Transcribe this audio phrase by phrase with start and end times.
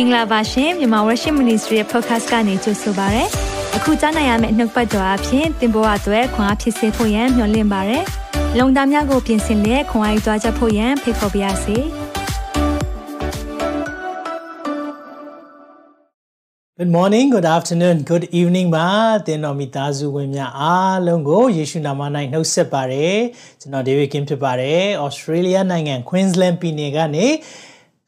[0.00, 3.24] င်္ဂလာပါရှင်မြန်မာ Worship Ministry ရဲ့ podcast ကနေကြိုဆိုပါရစေ။
[3.76, 7.98] အခုကြားနိုင်ရမယ့်နှုတ်ပတ်တော်အဖြစ်သင်ပေါ်အပ်ွယ်ခွန်အားဖြစ်စေဖို့ယံမျှဝင့်ပါရစေ။
[8.58, 11.76] လုံတာများကိုပြင်ဆင်လက်ခွန်အားယူကြားချက်ဖို့ယံဖိတ်ခေါ်ပါရစေ။
[16.78, 18.88] Good morning, good afternoon, good evening ပါ
[19.26, 22.00] သင်တော်မိသားစုဝင်များအားလုံးကိုယေရှုနာမ၌
[22.32, 23.18] နှုတ်ဆက်ပါတယ်
[23.60, 27.26] ကျွန်တော် David Kim ဖြစ်ပါတယ် Australia နိုင်ငံ Queensland ပြည်နယ်ကနေ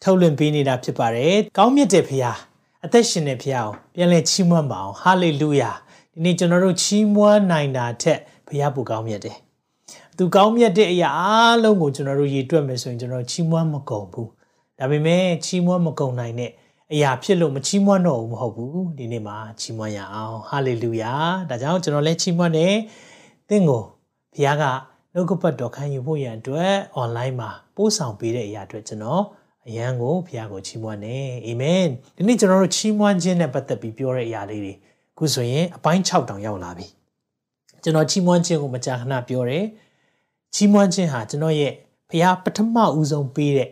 [0.02, 2.36] ထုတ်လွှင့်ပေးနေတာဖြစ်ပါတယ်ကောင်းမြတ်တဲ့ဖခင်
[2.84, 5.76] အသက်ရှင်တဲ့ဖခင်ကိုပြန်လည်ချီးမွမ်းပါအောင် Hallelujah
[6.12, 9.36] ဒီနေ့ကျွန်တော်တို့ချီးမွမ်းနိုင်တာထက်ဖခင်ပိုကောင်းမြတ်တယ်
[10.16, 14.30] သူကောင်းမြတ်တဲ့အရာအားလုံးကိုကျွန်တော်တို့ရည်တွက်မယ်ဆိုရင်ကျွန်တော်ချီးမွမ်းမကုန်ဘူး
[14.78, 16.50] ဒါပေမဲ့ချီးမွမ်းမကုန်နိုင်တဲ့
[16.92, 21.12] အရာဖြစ်လို့မချီးမွမ်းတော့ဘူးမဟုတ်ဘူးဒီနေ့မှာချီးမွမ်းရအောင်ဟာလေလုယာ
[21.50, 22.74] ဒါကြောင့်ကျွန်တော်လည်းချီးမွမ်းတယ်
[23.48, 23.82] သင်ကို
[24.34, 24.64] ဘုရားက
[25.14, 29.24] နှုတ်ကပတ်တော်ခံယူဖို့ရန်အတွက် online မှာပို့ဆောင်ပေးတဲ့အရာအတွက်ကျွန်တော်
[29.68, 34.74] အရန်ကိုဘုရားကိုချီးမွမ်းတယ်အာမင်ဒီနေ့ကျွန်တော်တို့ချီးမွမ်းခြင်းနဲ့ပတ်သက်ပြီးပြောတဲ့အရာလေးတွေ
[35.18, 36.86] ခုဆိုရင်အပိုင်း6တောင်ရောက်လာပြီ
[37.82, 39.64] ကျွန်တော်ချီးမွမ်းခြင်းကိုမကြာခဏပြောတယ်
[40.54, 41.72] ချီးမွမ်းခြင်းဟာကျွန်တော်ရဲ့
[42.10, 43.70] ဘုရားပထမဦးဆုံးပေးတဲ့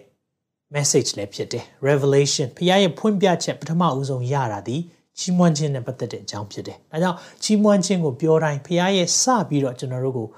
[0.74, 4.76] message လည်းဖြစ်တယ် revelation ဖခင်ရဲ့ဖွင့်ပြချက်ပထမဦးဆုံးရတာဒီ
[5.18, 10.28] ချီးမွမ်းခြင်းနဲ့ပတ်သက်တဲ့အကြောင်းဖြစ်တယ်။ဒါကြောင့်ချီးမွမ်းခြင်းကိုပြောတိုင်းဖခင်ရဲ့စပြီးတော့ကျွန်တော်တို့ကို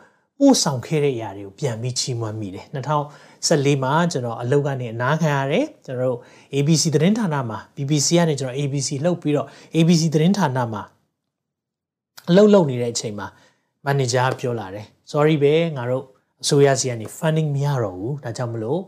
[0.41, 6.19] ပို့ဆောင်ခဲ့တဲ့အရာတွေကိုပြန်ပြီးချီးမွမ်းမိတယ်။2014မှာကျွန်တော်အလုပ်ကနေအနားခံရတယ်။ကျွန်တော်တို့
[6.55, 10.82] ABC သတင်းဌာနမှာ BBC ကနေကျွန်တော် ABC လှုပ်ပြီးတော့ ABC သတင်းဌာနမှာ
[12.30, 13.27] အလုပ်လုပ်နေတဲ့အချိန်မှာ
[13.86, 16.05] manager ပြောလာတယ်။ sorry ပဲငါတို့
[16.42, 18.80] အစိုးရစီကနေ funding မရတော့ဘူး။ဒါကြောင့်မလို့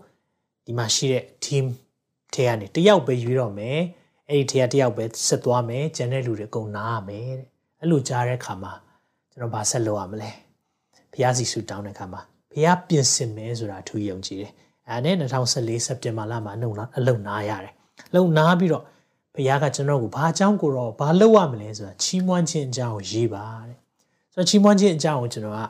[0.66, 1.64] ဒီမှာရှိတဲ့ team
[2.34, 3.78] ထဲကနေတယောက်ပဲရွေးတော့မယ်
[4.28, 7.47] အဲ့ဒီထဲကတယောက်ပဲဆက်သွားမယ်ကျန်တဲ့လူတွေအကုန်နားရမယ်တဲ့
[7.81, 8.72] အဲ့လိုကြားတဲ့ခါမှာ
[9.33, 10.31] ကျွန်တော်ဗာဆက်လုပ်ရမလဲ
[11.14, 14.52] ဖះစီဆူတောင်းတဲ့ခါမှာဖះပြင်ဆင်မယ်ဆိုတာအထူးယုံကြည်တယ်
[14.90, 17.74] အဲ့နဲ့2014စက်တင်ဘာလမှာအလုံအလုံနားရတယ်
[18.16, 18.84] လုံနားပြီးတော့
[19.35, 23.78] ဖះကကျွန်တော်ကိုဘာအကြောင်းကိုတော့ဘာလုပ်ရမလဲဆိုတာချီးမွမ်းခြင်းအကြောင်းကိုရေးပါတဲ့
[24.34, 25.62] ဆိုတော့ချီးမွမ်းခြင်းအကြောင်းကိုကျွန်တော်က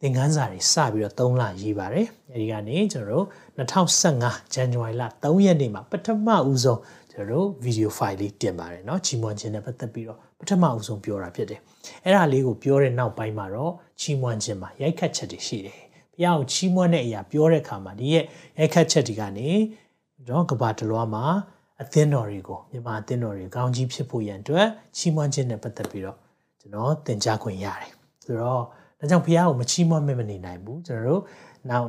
[0.00, 3.26] သင်ခန်းစာတွေစပြီးတော့3လရေးပါတယ်အဲဒီကနေကျွန်တော်တို့
[3.58, 6.80] 2015 January လ3ရက်နေ့မှာပထမဦးဆုံး
[7.12, 11.60] ကျွန်တော်တို့ video file လေးတင်ပါတယ်เนาะချီးမွမ်းခြင်းနဲ့ပတ်သက်ပြီးတော့ပထမဦးဆုံးပြောတာဖြစ်တယ်
[12.03, 15.81] အဲ့ဒါလေးကိုပြောတဲ့နောက်ပိုင်းမှာတော့ချီးမွမ်းခြင်းမှာရိုက်ခတ်ချက်တွေရှိတယ်
[16.13, 18.25] ဘုရားကိုချီးမွမ်းတဲ့အရာပြောတဲ့အခါမှာဒီရဲ့
[18.57, 19.49] ရိုက်ခတ်ချက်တွေကနေ
[20.29, 21.25] တော့ကဘာတလွားမှာ
[21.81, 24.67] အသင်းတော်တွေကိုမြန်မာအသင်းတော်တွေကောင်းကြီးဖြစ်ဖို့ရန်အတွက်
[24.97, 26.17] ချီးမွမ်းခြင်းနဲ့ပတ်သက်ပြီးတော့
[26.59, 27.91] ကျွန်တော်သင်ကြားခွင့်ရတယ်
[28.23, 28.63] ဆိုတော့
[29.00, 31.22] ဒါကြောင့်ဘုရားကိုမချီးမွမ်းမနေနိုင်ဘူးကျွန်တော်တို့
[31.70, 31.86] နောက်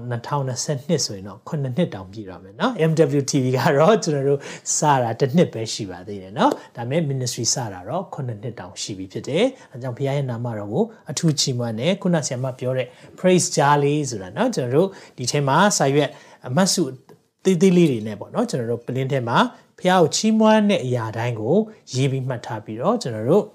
[0.52, 4.40] 2022ဆိုရင်တော့9နှစ်တောင်ပြည့်ရမယ်เนาะ MWTV ကတော့ကျွန်တော်တို့
[4.78, 12.88] စတာတစ်နှစ်ပဲရှိပါသေးတယ်เนาะဒါပေမဲ့ ministry စတာတော့9နှစ်တောင်ရှိပြီဖြစ်တယ်အဲကြောင့်ဘုရားရဲ့နာမတော်ကိုအထူးချီးမွမ်းတယ်ခုနဆရာမပြောတဲ့
[13.20, 16.10] praise ကြားလေးဆိုတာเนาะကျွန်တော်တို့ဒီထဲမှာစာရွက်
[16.48, 16.84] အမတ်စု
[17.44, 19.38] သေးသေးလေးတွေနဲ့ပေါ့เนาะကျွန်တော်တို့ပလင်းထဲမှာ
[19.80, 21.56] ဘုရားကိုချီးမွမ်းတဲ့အရာတိုင်းကို
[21.94, 23.46] ရေးပြီးမှတ်ထားပြီးတော့ကျွန်တော်တို့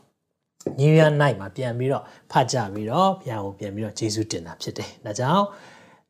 [0.81, 5.45] New Year night မှာပြန်ပြီးတော့ဖတ်ကြပြီးတော့ဘုရားကိုပြန်ပြီးတော့ယေရှုတင်တာဖြစ်တယ်။ဒါကြောင့်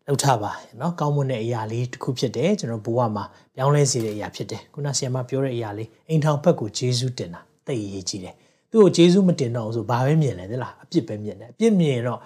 [0.06, 3.24] လောက်ထပါเนาะကောင်းမွန်တဲ့အရာလေးတစ်ခုဖြစ်တယ်ကျွန်တော်ဘဝမှာ
[3.54, 8.34] ပြောင်းလဲစေတဲ့အရာဖြစ်တယ်ခုနဆီယမပြောတဲ့အရာလေးအိမ်ထောင်ဘက်ကိုယေရှုတင်တာသိအရေးကြီးတယ်
[8.70, 12.20] သူ့ကိုယေရှုမတင်တော့ဆိုဘာပဲမြင်လဲသလားအပြစ်ပဲမြင်တယ်အပြစ်မြင်တော့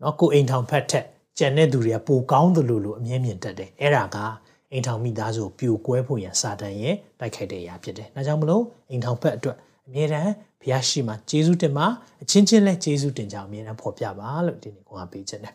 [0.00, 1.04] เนาะကိုအိမ်ထောင်ဖက်ထက်
[1.38, 4.16] ကြံတဲ့သူတွေကပိုကောင်းသလိုလိုအမြင်မြင်တတ်တယ်အဲ့ဒါက
[4.72, 9.56] အိမ်ထောင်မိသားစုကိုပြိုကွဲဖို့ရန်စာတန်ရဲ့တိုက်ခိုက်တဲ့အရာဖြစ်တယ်ဒါကြောင့်မလို့အိမ်ထောင်ဖက်အတွက်
[9.87, 10.31] အမြဲတမ်း
[10.61, 11.87] ဘုရားရှိမှယေရှုတင်မှာ
[12.21, 15.53] အချင်းချင်းလဲယေရှုတင်ကြအောင်အမြဲတမ်းဖော်ပြပါလို့ဒီနေ့ကိုကပေးခြင်းတယ်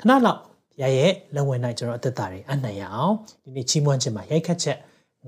[0.00, 0.40] ခဏလောက်
[0.82, 4.78] ရရဲ့လက်ဝင်နိုင်ကျွန်တော်အသက်တာတွေအနိုင်ရအောင်ဒီနေ့ချီးမွမ်းခြင်းမှာရိုက်ခတ်ချက်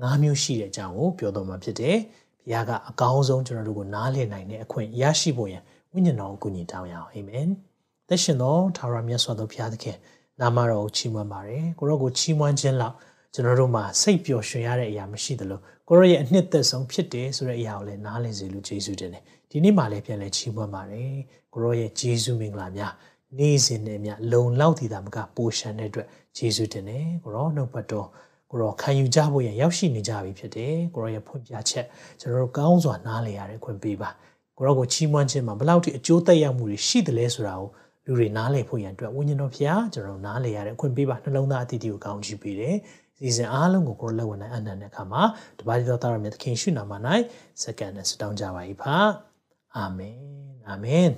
[0.03, 1.97] ၅မျိုးရှိတဲ့အကြောင်းကိုပြောတော်မှာဖြစ်တယ်
[2.41, 7.47] ဘုရားကအကောင်းဆုံးကျွန်တော်တို့ကိုနားလည်နိုင်တဲ့အခွင့်ရရှိဖို့ရန်ဝိညာဉ်တော်ကိုကူညီတောင်းရအောင်အာမင်
[8.07, 9.97] သက်ရှင်သောထာဝရမြတ်စွာသောဘုရားသခင်
[10.41, 12.95] နာမတော်ကိုချီးမွမ်းပါတယ်ကိုရောကိုချီးမွမ်းခြင်းလောက်
[13.33, 15.59] ကျွန်တော်တို့မှာစိတ်ပျော်ရွှင်ရတဲ့အရာမရှိသလို
[15.89, 21.11] ကိုရောရဲ့အနှစ်သက်ဆုံးဖြစ်တယ်ဆိုတဲ့အရာကိုလည်းနားလည်စေလို့ယေရှုတင်တယ်ဒီနေ့မှလည်းပြန်လဲချီးမွမ်းပါတယ်
[21.53, 22.93] ကိုရောရဲ့ယေရှုမင်္ဂလာများ
[23.37, 28.07] နေ့စဉ်နဲ့မြလုံလောက်တည်တာမကပိုရှန်တဲ့အတွက်ယေရှုတင်တယ်ကိုရောနှုတ်ပတ်တော်
[28.51, 31.85] ကိုရောခံယူကြဖို့ရရောက်ရှိနေကြပြီဖြစ်တယ်ကိုရောရဲ့ဖွင့်ပြချက်
[32.19, 34.09] ကျွန်တော်တို့ကောင်းစွာနားလည်ရတဲ့ခွင့်ပေးပါ
[34.57, 37.69] ကိုရောကိုချီးမွမ်းခြင်းမှာဘလောက်ထိအကျိုးသက်ရောက်မှုတွေရှိတယ်လဲဆိုတာကို
[38.05, 42.75] လူတွေနားလည်ဖို့ရန်အတွက်ဝိညာဉ်တော်ဖျားကျွန်တော်နားလည်ရတဲ့အခွင့်ပေးပါနှလုံးသားအတည်တည်ကိုကောင်းချီးပေးတယ်
[43.18, 45.22] စီစဉ်အားလုံးကိုကိုရောလက်ဝင်နိုင်အနန္တတဲ့အခါမှာ
[45.58, 46.92] တပါးတော်သားရမြတ်သခင်ရှုနာမ၌
[47.62, 48.96] စက္ကန့်နဲ့စတောင်းကြပါ၏ဖာ
[49.76, 50.18] အာမင်
[50.68, 51.10] အာမင်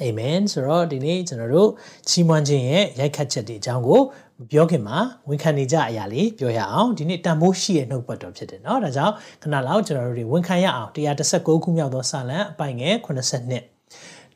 [0.00, 1.70] အာမင်ဆိုတော့ဒီနေ့ကျွန်တော်တို့
[2.08, 4.00] ချီးမွမ်းခြင်းရဲ့ရိုက်ခတ်ချက်တွေအကြောင်းကို
[4.38, 4.98] မပြောခင်မှာ
[5.28, 10.90] ဝန်ခံနေကြအရာလေးပြောရအောင်ဒီနေ့တန်ဖိုးရှိရဲ့နှုတ်ပတ်တော်ဖြစ်တယ်เนาะဒါကြောင့်ခဏလောက်ကျွန်တော်တို့တွေဝန်ခံရအောင်
[11.26, 13.73] 119ခုမြောက်သောစာလံအပိုင်ငယ်82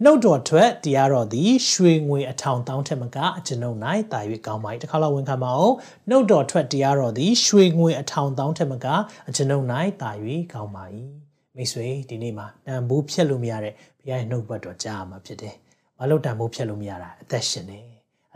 [0.04, 3.78] နှုတ်တော်ထွက်တရားတော်သည်ရွှေငွေအထောင်တောင်းထက်မကအကျွန်ုပ်၌
[4.12, 5.75] တာ၍ကောင်းပါ၏တစ်ခါလောက်ဝန်ခံပါအောင်
[6.10, 8.88] နှုတ်တော်ထွက်တရားတော်သည်ရွှေငွေအထောင်တောင်းထက်မက
[9.30, 9.66] အကျွန်ုပ်၌
[10.01, 10.12] တာ၍
[10.54, 10.84] ကောင်းပါ၏
[11.56, 15.56] မိတ်ဆွေဒီနေ့မှာတန်ဖိုးဖြတ်လို့မရတဲ့ဘုရားရဲ့နှုတ်ဘတ်တော်ကြားမှာဖြစ်တယ်
[15.98, 17.80] ဘာလို့တန်ဖိုးဖြတ်လို့မရတာအသက်ရှင်နေ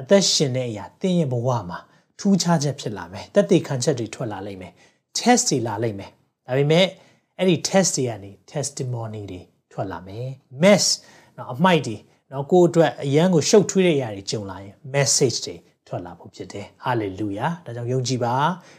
[0.01, 1.79] အသက်ရှင်တဲ့အရာတင်းရဲ့ဘဝမှာ
[2.19, 4.73] ထူးခြားချက်ဖြစ်လာမယ်တက်တေခံချက်တွေထွက်လာလိမ့်မယ်
[5.17, 6.11] test တွေလာလိမ့်မယ်
[6.47, 6.85] ဒါပေမဲ့
[7.37, 10.27] အဲ့ဒီ test တွေကနေ testimony တွေထွက်လာမယ်
[10.63, 10.85] mess
[11.37, 11.97] နော်အမိုက်တွေ
[12.31, 15.55] နော်ကိုယ့်အတွက်အရန်ကိုရှုပ်ထွေးတဲ့အရာတွေကြုံလာရင် message တွေ
[15.87, 18.33] ထွက်လာဖို့ဖြစ်တယ် hallelujah ဒါကြောင့်ယုံကြည်ပါ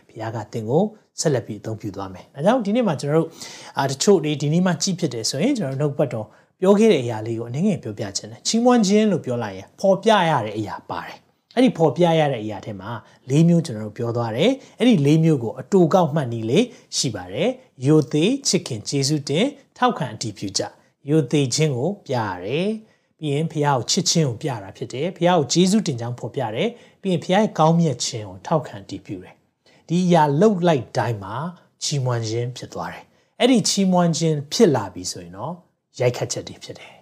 [0.08, 0.82] ဘုရားကသင်ကို
[1.20, 3.28] ဆက်လက်ပြီးအသုံးပြုသွားမယ်ဒါကြောင့်ဒီနေ့မှာကျွန်တော်တို့
[3.78, 6.26] အာတချို့တွေဒီနေ့မှကြည့်ဖြစ်တယ်ဆိုရင်ကျွန်တော်တို့နှုတ်ပတ်တော်
[6.60, 11.18] ပြောခဲ့တဲ့အရာလေးကိုအနည်းငယ်ပြောပြချင်တယ်ချီးမွမ်းခြင်းလို့ပြောလိုက်ရင်ပေါ်ပြရတဲ့အရာပါတယ်
[11.54, 12.90] အဲ့ဒီပေါ်ပြရတဲ့အရာထဲမှာ
[13.30, 16.64] ၄မျိုးကျွန်တော်တို့ပြောသွားတယ်အဲ့ဒီ၄မျိုးကိုအတူကောက်မှတ်နည်းလေး
[16.96, 17.48] ရှိပါတယ်
[17.86, 19.46] ယိုသေးချစ်ခင်ဂျေစုတင်
[19.78, 20.62] ထောက်ခံအတည်ပြုကြ
[21.09, 22.69] ယိုသေးခြင်းကိုပြရတယ်
[23.19, 26.69] ပြီးရင်ဖះကိုချစ်ခြင်းကိုပြတာဖြစ်တယ်ဖះကိုဂျေစုတင်ကြောင်းဖော်ပြတယ်
[27.01, 29.35] ပြီးရင်ဖះရဲ့ကောင်းမြတ်ခြင်းကိုထောက်ခံတည်ပြုတယ်
[29.87, 31.35] ဒီအရာလှုပ်လိုက်တိုင်းမှာ
[31.83, 33.03] ချီးမွမ်းခြင်းဖြစ်သွားတယ်
[33.39, 35.53] အဲ့ဒီချီးမွမ်းခြင်းဖြစ်လာပြီဆိုရင်တော့
[35.99, 36.95] ရိုက်ခတ်ချက်တွေဖြစ်တယ်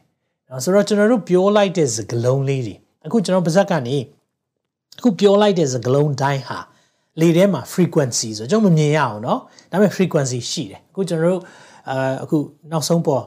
[0.50, 2.76] နော်ဆိုတော့ကျွန်တော်တို့ပြောလိုက်တဲ့စကားလုံးလေးတွေ
[3.06, 3.98] အခုကျွန်တော်ပါဇက်ကနေ
[4.98, 6.60] အခုပြောလိုက်တဲ့စကားလုံးတိုင်းဟာ
[7.22, 9.40] လေထဲမှာ frequency ဆိုကျွန်တော်မမြင်ရအောင်เนาะ
[9.72, 11.42] ဒါပေမဲ့ frequency ရှိတယ်အခုကျွန်တော်တို့
[11.90, 12.38] အာအခု
[12.72, 13.24] နောက်ဆုံးပေါ်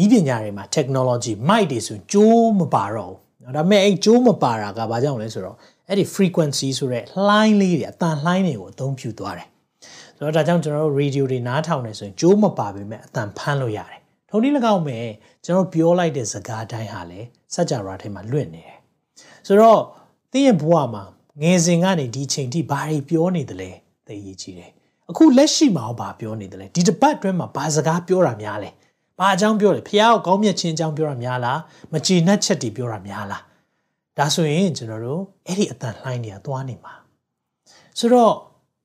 [0.00, 3.12] ဤပညာတွေမှာ technology mic တွေဆိုကြိုးမပါတော့
[3.42, 5.56] ဘူးဒါပေမဲ့အဲ့ကြိုးမပါတာကဘာကြောင့်လဲဆိုတော့
[5.88, 9.48] အဲ့ဒီ frequency ဆိုတဲ့လှိုင်းလေးတွေအတန်လှိုင်းတွေကိုအသုံးပြုသွားတယ်
[10.18, 14.00] ဆိုတော့ဒါကြောင့်ကျွန်တော်တို့ radio တွေနားထောင်နေဆိုရင်ကြိုးမပါပေမဲ့အတန်ဖမ်းလို့ရတယ်
[14.30, 15.06] ထုံနည်း၎င်းမဲ့
[15.44, 18.78] ကျွန်တော်ပြောလိုက်တဲ့စကားတိုင်းဟာလည်းစัจ java ထဲမှာလွင့်နေတယ်
[19.46, 19.80] ဆိုတော့
[20.32, 21.04] သင်ရဲ့ဘဝမှာ
[21.42, 23.70] ငယ်စဉ်ကနေဒီချိန်ထိဘာတွေပြောနေသလဲ
[24.06, 24.70] သိရကြည့်တယ်
[25.10, 28.70] အခုလက်ရှိမှာဘာပြောနေသလဲဒီတစ်ပတ်အတွင်းမှာဘာစကားပြောတာများလဲ
[29.19, 31.59] ဘာအကြောင်းပြောလဲဖះကိုကောင်းမြတ်ခြင်းအကြောင်းပြောတာများလား
[31.93, 33.41] မကြည်နှက်ချက်တွေပြောတာများလား
[34.17, 36.93] ဒါဆိုရင်ကျွန်တော်တို့အဲ့ဒီအတန်လှိုင်းတွေကသွားနေမှာ
[37.99, 38.33] ဆိုတော့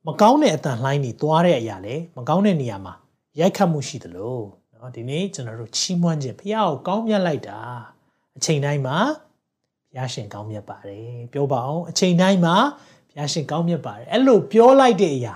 [0.06, 2.94] မကောင်းတဲ့အတန်လှိုင်းတွေသွားတဲ့အရာလေမကောင်းတဲ့နေရာမှာ
[3.40, 4.38] ရိုက်ခတ်မှုရှိသလို
[4.70, 7.58] เนาะဒီနေ့ကျွန်တော်တို့ချီးမွမ်းခြင်းဖះကိုကောင်းမြတ်လိုက်တာ
[8.36, 8.96] အချိန်တိုင်းမှာ
[9.92, 12.56] ဘုရားရှင်ကောင်းမြတ်ပါတယ်ပြောပါအောင်အချိန်တိုင်းမှာ
[13.08, 15.34] ဘုရားရှင်ကောင်းမြတ်ပါတယ်အဲ့လိုပြောလိုက်တဲ့အရာ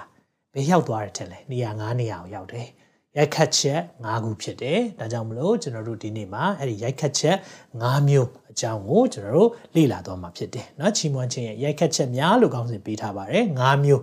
[0.54, 2.69] ဘယ်ရောက်သွားတယ်ထင်လဲနေရာ၅နေရာကိုရောက်တယ်
[3.17, 7.37] ရိုက်ခတ်ချက်၅ခုဖြစ်တယ်။ဒါကြောင့်မလို့ကျွန်တော်တို့ဒီနေ့မှာအဲ့ဒီရိုက်ခတ်ချက်
[7.81, 14.01] ၅မျိုးအကြောင်းကိုကျွန်တော်တို့လေ့လာသွားမှာဖြစ်တယ်။နော်ချီးမွမ်းခြင်းရဲ့ရိုက်ခတ်ချက်များလို့ကောင်းစဉ်ပေးထားပါတယ်။၅မျိုး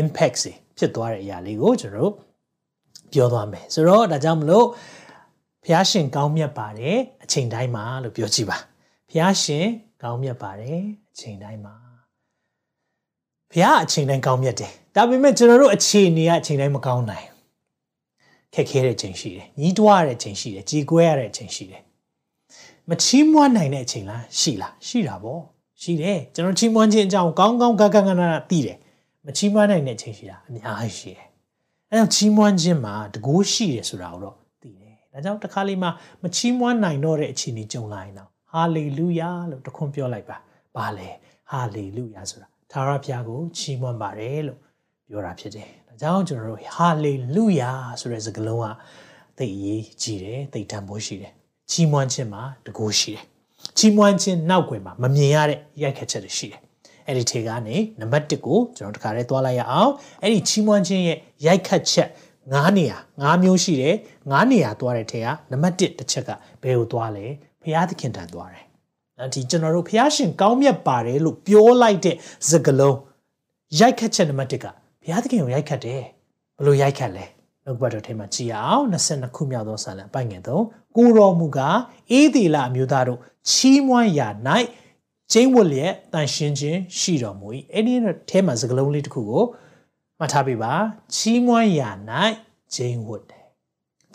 [0.00, 2.14] impact စီဖြစ်သွားတဲ့အရာလေးကိုကျွန်တော်တို့
[3.12, 4.66] ပြောသွားမယ်။ဆိုတော့ဒါကြောင့်မလို့
[5.64, 8.58] ဖျားရှင်ကောင်းမြတ်ပါတယ်အချိန်တိုင်းမှာလို့ပြောကြည့်ပါ။
[9.10, 9.66] ဖျားရှင်
[10.02, 10.78] ကောင်းမြတ်ပါတယ်
[11.10, 11.74] အချိန်တိုင်းမှာ
[13.52, 17.29] ဖះအချိန်တိုင်းကောင်းမြတ်တယ်ဒါပေမဲ့ကျွန်တော်တို့အခြေအနေကအချိန်တိုင်းမကောင်းနိုင်
[18.54, 21.82] ခက်ခဲတဲ့ချိန်ရှိတယ်ညီးတွားရတဲ့ချိန်ရှိတယ်ကြေကွဲရတဲ့ချိန်ရှိတယ်
[22.88, 25.40] မချီးမွမ်းနိုင်တဲ့အချိန်လားရှိလားရှိတာပေါ့
[25.82, 28.78] ရှိတယ်ကျွန်တော်ချီးမွမ်းခြင်းအကြောင်းကောင်းကောင်းကကကနနာသိတယ်
[29.26, 31.26] မချီးမွမ်းနိုင်တဲ့အချိန်ရှိတာအများကြီးရှိတယ်
[31.90, 35.88] အဲကြောင့်ချီးမွမ်းခြင်းမှာတကူရှိတယ်ဆိုတာကိုတော့သိတယ်ဒါကြောင့်တစ်ခါလေးမှ
[36.22, 40.36] မချီးမွမ်းနိုင်တော့တဲ့အခြေအနေကြုံလာရင်တော့ဟာလေလုယာလို့တခွန်းပြောလိုက်ပါ
[40.76, 41.08] ဘာလဲ
[41.50, 44.58] ဟာလေလုယာဆိုတာသာရဖျားကိုချီးမွမ်းပါတယ်လို့
[45.08, 47.70] ပြောတာဖြစ်တယ်ဒါ ကြောင့်ကျွန်တော်တို့ဟာလေလုယာ
[48.00, 48.66] ဆိုတဲ့စကားလုံးက
[49.38, 51.32] သိအရေးကြီးတယ်သိတန်ဖိုးရှိတယ်
[51.70, 53.24] ချီးမွမ်းခြင်းမှာတကူရှိတယ်
[53.76, 56.60] ချီးမွမ်းခြင်းနောက်ွယ်မှာမမြင်ရတဲ့ရိုက်ခတ်ချက်တွေရှိတယ်
[57.06, 62.08] အဲ့ဒီထေကနေနံပါတ်1ကိုကျွန်တော်တခါလေးသွားလိုက်ရအောင်အဲ့ဒီချီးမွမ်းခြင်းရဲ့ရိုက်ခတ်ချက်
[62.42, 66.30] 9နေရာ9မျိုးရှိတယ်9နေရာသွားတဲ့ထဲကနံပါတ်1တစ်ချက်က
[66.62, 67.26] ဘယ်ကိုသွားလဲ
[67.62, 68.64] ဘုရားသခင်တန်သွားတယ်။
[69.34, 72.16] ဒီကျွန်တော်တို့ဘုရားရှင်ကောင်းမြတ်ပါတယ်လို့ပြောလိုက်တဲ့
[72.50, 72.98] စကားလုံး
[73.80, 74.66] ရိုက်ခတ်ချက်နံပါတ်1က
[75.01, 76.01] ဘုရားသခင်ကိုရိုက်ခတ်တယ်။
[76.57, 77.25] ဘယ်လိုရိုက်ခတ်လဲ။
[77.67, 80.63] နှုတ်ဘတ်တော်ထဲမှာကြည်အောင်22ခုမြောက်သောဆာလံပိုင်ငယ်သုံး
[80.97, 81.59] ကိုတော်မူက
[82.11, 83.19] အေးဒီလာအမျိုးသားတို့
[83.51, 84.27] ချီးမွမ်းရာ၌
[85.31, 87.93] ကျင်းဝတ်လျက်တန်ရှင်းခြင်းရှိတော်မူ၏အဲ့ဒီ
[88.29, 89.43] ထဲမှာစကားလုံးလေးတစ်ခုကို
[90.19, 90.73] မှတ်ထားပေးပါ
[91.15, 91.89] ချီးမွမ်းရာ၌
[92.75, 93.43] ကျင်းဝတ်တယ်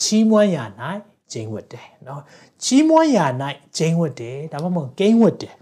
[0.03, 0.65] ချီးမွမ်းရာ၌
[1.33, 2.21] ကျင်းဝတ်တယ်เนาะ
[2.65, 3.27] ချီးမွမ်းရာ၌
[3.77, 5.55] ကျင်းဝတ်တယ်ဒါမှမဟုတ်ကိန်းဝတ်တယ်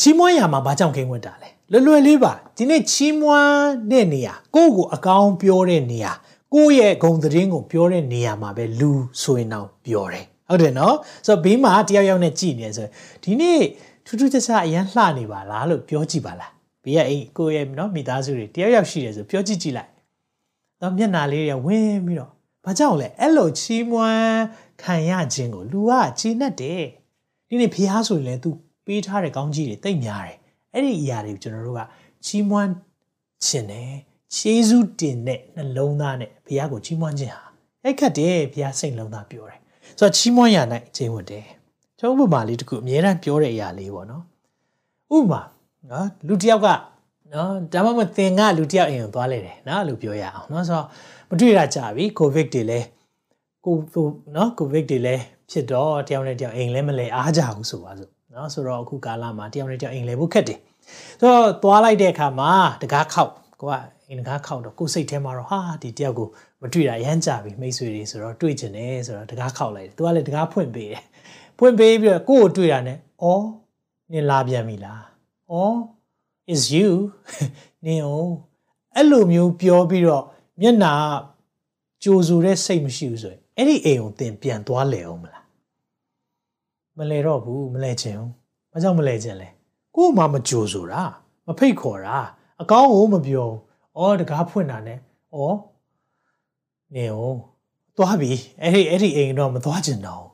[0.00, 6.11] ချီးမွမ်းရာမှာဘာကြောင့်ကိန်းဝတ်တာလဲ လွယ်လွယ်လေးပါဒီနေ့ချီးမွမ်းတဲ့နေရာကိုယ့်ကိုအကောင်းပြောတဲ့နေရာ
[6.53, 8.91] ကိုယ့်ရဲ့ဂုံသတင်းကိုပြောတဲ့နေရာမှာပဲလူ
[9.21, 12.87] ဆိုရင်တော့ပြောတယ်ဟုတ်တယ်နော်ဆိုတော့ဘေးမှာတယောက်ယောက်နဲ့ကြည်နေဆို
[13.23, 13.61] ဒီနေ့
[14.05, 16.51] ထူးထူးခြားခြားအရန်လှနေပါလားလို့ပြောကြည့်ပါလား
[16.83, 19.89] ဘေးကအိကိုယ့်ရဲ့နော်မိသားစုတွေတယောက်ယောက်ရှိတယ်ဆိုပြောကြည့်ကြည့်လိုက်
[20.81, 22.31] တော့မျက်နာလေးတွေဝင်းပြီးတော့
[22.65, 24.43] ဘာကြောင့်လဲအဲ့လိုချီးမွမ်း
[24.81, 26.83] ခံရခြင်းကိုလူကချီးနှက်တယ်
[27.47, 28.49] ဒီနေ့ဖះဆိုရင်လည်း तू
[28.85, 30.37] ပေးထားတဲ့ကောင်းကြီးတွေတိတ်များတယ်
[30.73, 31.81] အဲ့ဒီအရာတွေကိုကျွန်တော်တို့က
[32.25, 32.71] ချီးမွမ်း
[33.45, 33.91] ခြင်းနဲ့
[34.35, 37.43] ခြေစုတင်တဲ့နှလုံးသားနဲ့ဘုရားကိုချီးမွမ်းခြင်းဟာ
[37.83, 39.59] အဲ့ခတ်တယ်ဘုရားစိတ်လုံးသားပြောတယ်
[39.99, 40.57] ဆိုတော့ချီးမွမ်းရ၌
[40.95, 41.45] ခြင်းဝတ်တယ်
[41.99, 44.23] ကျကျွန်တော်ဥပမာလေးတစ်ခုအများအားပြောတဲ့အရာလေးပေါ့နော်
[45.15, 45.41] ဥပမာ
[45.91, 46.67] နော်လူတစ်ယောက်က
[47.33, 50.87] နော်ဒါမှမဟုတ်သင်ကလူတစ်ယောက်အိမ်ကိုသွားလဲတယ်နော်လို့ပြောရအောင်နော်ဆိုတော့
[51.29, 52.79] မတွေ့ရကြပြီကိုဗစ်တွေလဲ
[53.65, 53.75] ကို
[54.35, 55.15] နော်ကိုဗစ်တွေလဲ
[55.51, 60.59] ဖြစ်တော့တယောက်နဲ့တယောက်အိမ်လဲမလဲအားကြဘူးဆိုပါစို့ နော်ဆိုတော့အခုကာလမှာတယောက်နဲ့တယောက်အိမ်လဲဖို့ခက်တယ်
[61.19, 62.51] ဆိုတော့သွားလိုက်တဲ့အခါမှာ
[62.83, 63.73] တကားခောက်ကိုက
[64.07, 66.27] အိမ်တကားခောက်တော့ကိုစိတ်ထဲမှာတော့ဟာဒီတယောက်ကို
[66.61, 71.03] မတွေ့တာရမ်းကြပြီမိတ်ဆွေတွေဆိုတော့တွေ့ကျင်တယ်ဆိုတော့တကားခောက်လိုက်တယ်သူကလည်းတကားဖွင့်ပေးတယ်
[71.57, 73.45] ဖွင့်ပေးပြီးတော့ကိုကိုတွေ့တာနဲ့အော်
[74.11, 75.03] နင်လာပြန်ပြီလား
[75.51, 75.77] အော်
[76.53, 76.91] is you
[77.85, 78.33] နင်အောင်
[78.95, 80.23] အဲ့လိုမျိုးပြောပြီးတော့
[80.61, 80.93] မျက်နာ
[82.03, 85.42] ကြိုဆိုတဲ့စိတ်မရှိဘူးဆိုရင်အဲ့ဒီအိမ်ကိုသင်ပြန်သွားလဲအောင်မလား
[86.97, 88.31] မလဲတော့ဘူးမလဲချင်ဘူး
[88.71, 89.49] ဘာကြောင့်မလဲချင်လဲ
[89.95, 91.03] ကို့မှမကြိုဆိုတာ
[91.47, 92.17] မဖိတ်ခေါ်တာ
[92.61, 93.49] အကောင်းကိုမပြော
[93.99, 95.41] ဩတကားဖွင့်တာနဲ့ဩ
[96.95, 97.37] နေအောင်
[97.97, 98.31] သွားပြီ
[98.61, 100.25] အဲ့ဒီအဲ့ဒီအိမ်တော့မသွားချင်တော့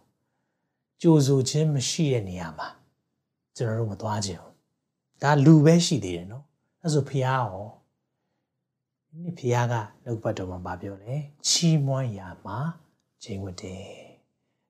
[1.02, 2.68] ကြိုဆိုခြင်းမရှိတဲ့နေရာမှာ
[3.56, 4.56] ကျွန်တော်တို့မသွားချင်ဘူး
[5.22, 6.46] ဒါလူပဲရှိသေးတယ်နော်
[6.82, 7.46] အဲ့ဆိုဖះရော
[9.24, 9.74] ဒီဖះက
[10.04, 11.16] နှုတ်ပတ်တော်မှာပြောလဲ
[11.48, 12.58] ချီးမွမ်းရာမှာ
[13.24, 14.09] ချိန်ဝတ်တယ်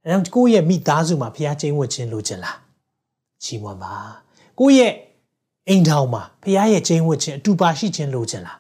[0.09, 2.57] အဲတော့ကိုယ့်ရဲ့မိသားစုမှာဖះချိန်ဝတ်ခြင်းလိုချင်လား
[3.43, 3.93] ချီးမွမ်းပါ
[4.59, 4.93] ကိုယ့်ရဲ့
[5.69, 8.57] အိမ်ထောင်မှာဖះရဲ့ချိန်ဝတ်ခြင်းအတူပါရှိခြင်းလိုချင်လား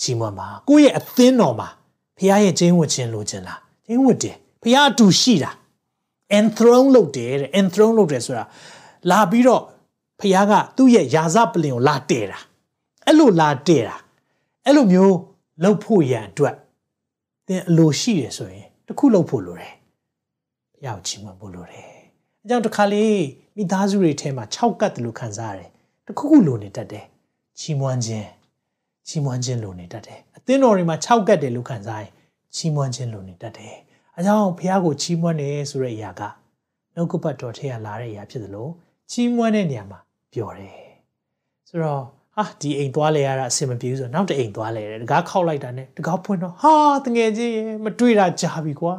[0.00, 1.68] ချီးမွမ်းပါကိုယ့်ရဲ့အသင်းတော်မှာ
[2.18, 5.50] ဖះရဲ့ချိန်ဝတ်ခြင်းလိုချင်လားချိန်ဝတ်တယ်ဖះအတူရှိတာ
[6.38, 8.44] enthrone လုပ်တယ်တဲ့ enthrone လုပ်တယ်ဆိုတာ
[9.10, 9.62] လာပြီးတော့
[10.20, 12.38] ဖះကသူ့ရဲ့ယာဇပလင်ကိုလာတည်တာ
[13.06, 13.96] အဲ့လိုလာတည်တာ
[14.66, 15.16] အဲ့လိုမျိုး
[15.62, 16.54] လှုပ်ဖို့ရန်အတွက်
[17.46, 19.74] သင်အလိုရှိတယ်ဆိုရင်တခုလှုပ်ဖို့လိုတယ်
[20.80, 21.88] ဖះကိုချီးမွမ်းဖို့လိုတယ်
[22.42, 23.22] အဲကြောင့်တစ်ခါလေး
[23.56, 25.70] မိသားစုတွေထဲမှာ6ကတ်တယ်လို့ခံစားရတယ်
[26.06, 27.04] တခုခုလိုနေတတ်တယ်
[27.60, 28.28] ချီးမွမ်းခြင်း
[29.08, 32.10] ချီးမွမ်းခြင်းလိုနေတတ်တယ်အသင်းတော်တွေမှာ6ကတ်တယ်လို့ခံစားရင်
[32.56, 33.74] ချီးမွမ်းခြင်းလိုနေတတ်တယ်
[34.16, 36.22] အဲကြောင့်ဖះကိုချီးမွမ်းတယ်ဆိုတဲ့အရာက
[36.94, 38.68] နှုတ်ကပတ်တော်ထဲကလာတဲ့အရာဖြစ်သလို
[39.10, 39.98] ချီးမွမ်းတဲ့နေရာမှာ
[40.32, 40.76] ပျော်တယ်
[41.68, 42.02] ဆိုတော့
[42.34, 48.94] ဟာဒီအိမ်သွားလဲရတာအဆင်မပြေဘူးဆိုတော့နောက်တစ်အိမ်သွားလဲတယ်တကားခောက်လိုက်တာနဲ့တကားဖွင့်တော့ဟာတငယ်ချင်းမတွေ့တာကြာပြီကွာ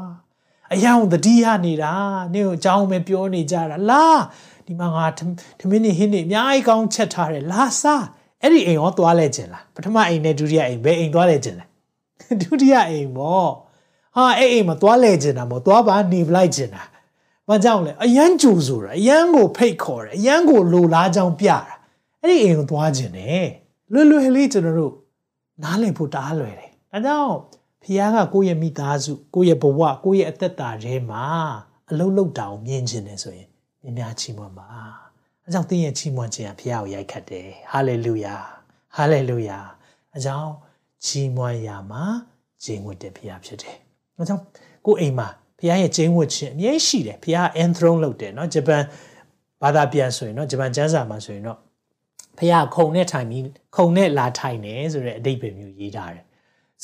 [0.74, 1.94] အယောင်တတိယနေတာ
[2.34, 4.06] နင့်ကိုအကြောင်းပဲပြောနေကြတာလာ
[4.66, 5.06] ဒီမှာငါ
[5.60, 8.06] ထမင်းနေဟင်းနေအများကြီးကောင်းချက်ထားတယ်လာစား
[8.42, 11.66] အဲ့ဒီအိမ်ရောသွားလဲခြင်းလားပထမအိမ်နဲ့ဒုတိယအိမ်ဘယ်အိမ်သွားလဲခြင်းလဲ
[12.42, 13.50] ဒုတိယအိမ်ပေါ့
[14.16, 16.84] ဟာအဲ့အိမ်မှာသွားလဲခြင်းတာမဟုတ်သွားပါနေပလိုက်ခြင်းတာ
[17.48, 21.60] ဘာကြောင့်လဲအရန်ကြိုဆိုတာအရန်ကိုဖိတ်ခေါ်တယ်အရန်ကိုလိုလားကြောင်းပြတာ
[22.22, 23.48] အဲ့ဒီအိမ်ကိုသွားခြင်းတယ်
[23.92, 24.94] လွယ်လွယ်လေးကျွန်တော်တို့
[25.63, 27.34] နားလည်ဖို့တအားလွယ်တယ်ဒါကြောင့်
[27.83, 31.25] ဖခင်ကကိုယ့်ရဲ့မိသားစုကိုယ့်ရဲ့ဘဝကိုယ့်ရဲ့အသက်တာထဲမှာ
[31.91, 33.49] အလုံးလုံးတောင်မြင်ခြင်းတယ်ဆိုရင်
[33.83, 34.67] မြင်များချီးမွမ်းပါ
[35.45, 38.37] အဲကြောင့်သင်ရဲ့ချီးမွမ်းခြင်းကဖခင်ကိုရိုက်ခတ်တယ်ဟာလေလုယာ
[38.97, 39.59] ဟာလေလုယာ
[40.12, 40.50] အဲကြောင့်
[41.05, 42.05] ချီးမွမ်းရမှာ
[42.65, 43.76] ဂျင်းဝတ်တဲ့ဖခင်ဖြစ်တယ်
[44.17, 44.43] အဲကြောင့်
[44.87, 48.83] ကိုယ့်အိမ်မှာဖခင်ရဲ့ကျင်းဝတ်ခြင်းအမြဲရှိတယ်ဖခင် enthrone လုပ်တယ်เนาะဂျပန်
[49.62, 51.59] ဘာသာပြန်ဆိုရင်เนาะဂျပန်ကျမ်းစာမှာဆိုရင်เนาะ
[52.38, 53.43] ဖခင်ခုံနဲ့ထိုင်ပြီး
[53.76, 56.25] ခုံနဲ့လာထိုင်တယ်ဆိုတဲ့အဓိပ္ပာယ်မျိုးရေးထားတယ်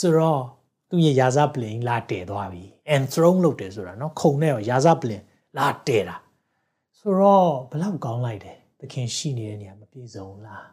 [0.01, 0.43] ဆိုတော့
[0.91, 2.65] သူ့ရဲ့ယာဇပလင်လာတည်သွားပြီ
[2.97, 5.23] enthrone လုပ်တယ်ဆိုတာเนาะခုံနဲ့ရောယာဇပလင်
[5.59, 6.17] လာတည်တာ
[6.99, 10.67] ဆိုတော့ဘလောက်ကောင်းလိုက်တယ်သခင်ရှိနေတဲ့နေရာမပြေဆုံးလား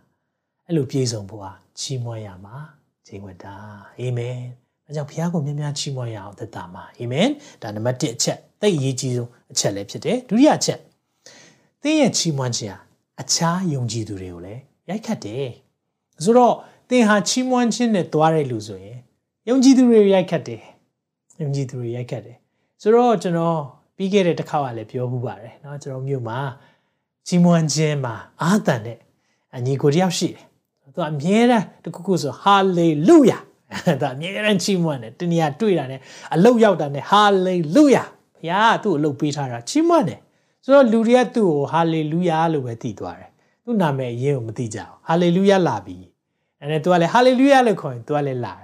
[0.68, 2.58] အဲ့လိုပြေဆုံးဖို့ဟာချီးမွမ်းရမှာ
[3.08, 3.56] ချိန်ဝတ်တာ
[4.00, 4.38] အာမင်။
[4.88, 7.28] အဲကြောင့်ဘုရားကိုမြတ်များချီးမွမ်းရအောင်သက်တာမှာအာမင်။
[7.62, 10.80] ဒါနံပါတ်1အချက်သိအရေးကြီးဆုံးအချက်လည်းဖြစ်တယ်။ဒုတိယအချက်
[11.82, 12.80] သင်ရဲ့ချီးမွမ်းခြင်းဟာ
[13.22, 15.48] အခြားယုံကြည်သူတွေကိုလည်းရိုက်ခတ်တယ်။
[16.24, 16.56] ဆိုတော့
[16.90, 18.98] သင်ဟာချီးမွမ်းခြင်းနဲ့တွားတဲ့လူဆိုရင်
[19.50, 20.62] ယုံကြည်သူတွေရိုက်ခတ်တယ်။
[21.42, 22.38] ယုံကြည်သူတွေရိုက်ခတ်တယ်။
[22.82, 23.60] ဆိုတော့ကျွန်တော်
[23.96, 26.40] ပြီးခဲ့တဲ့တစ်ခါကလည်းပြောမှုပါတယ်เนาะကျွန်တော်မြို့မှာ
[27.28, 28.98] ချီးမွမ်းခြင်းမှာအာသန်တဲ့
[29.56, 30.46] အညီကိုတယောက်ရှိတယ်။
[30.94, 33.40] သူအမြဲတမ်းတခုခုဆိုဟာလေလုယာ။
[34.02, 36.00] ဒါအမြဲတမ်းချီးမွမ်းတယ်တနည်းတွေ့တာနဲ့
[36.34, 38.04] အလုတ်ရောက်တာနဲ့ဟာလေလုယာ
[38.36, 40.20] ဘုရားကသူ့အလုတ်ပေးထားတာချီးမွမ်းတယ်
[40.64, 43.32] ဆိုတော့လူတွေကသူ့ကိုဟာလေလုယာလို့ပဲသိသွားတယ်
[43.64, 45.98] သူ့နာမည်အရင်ကိုမသိကြဘူးဟာလေလုယာလာပြီ
[46.62, 48.63] အဲနဲ့သူကလည်းဟာလေလုယာလို့ခေါ်ရင်သူကလည်းလာတယ်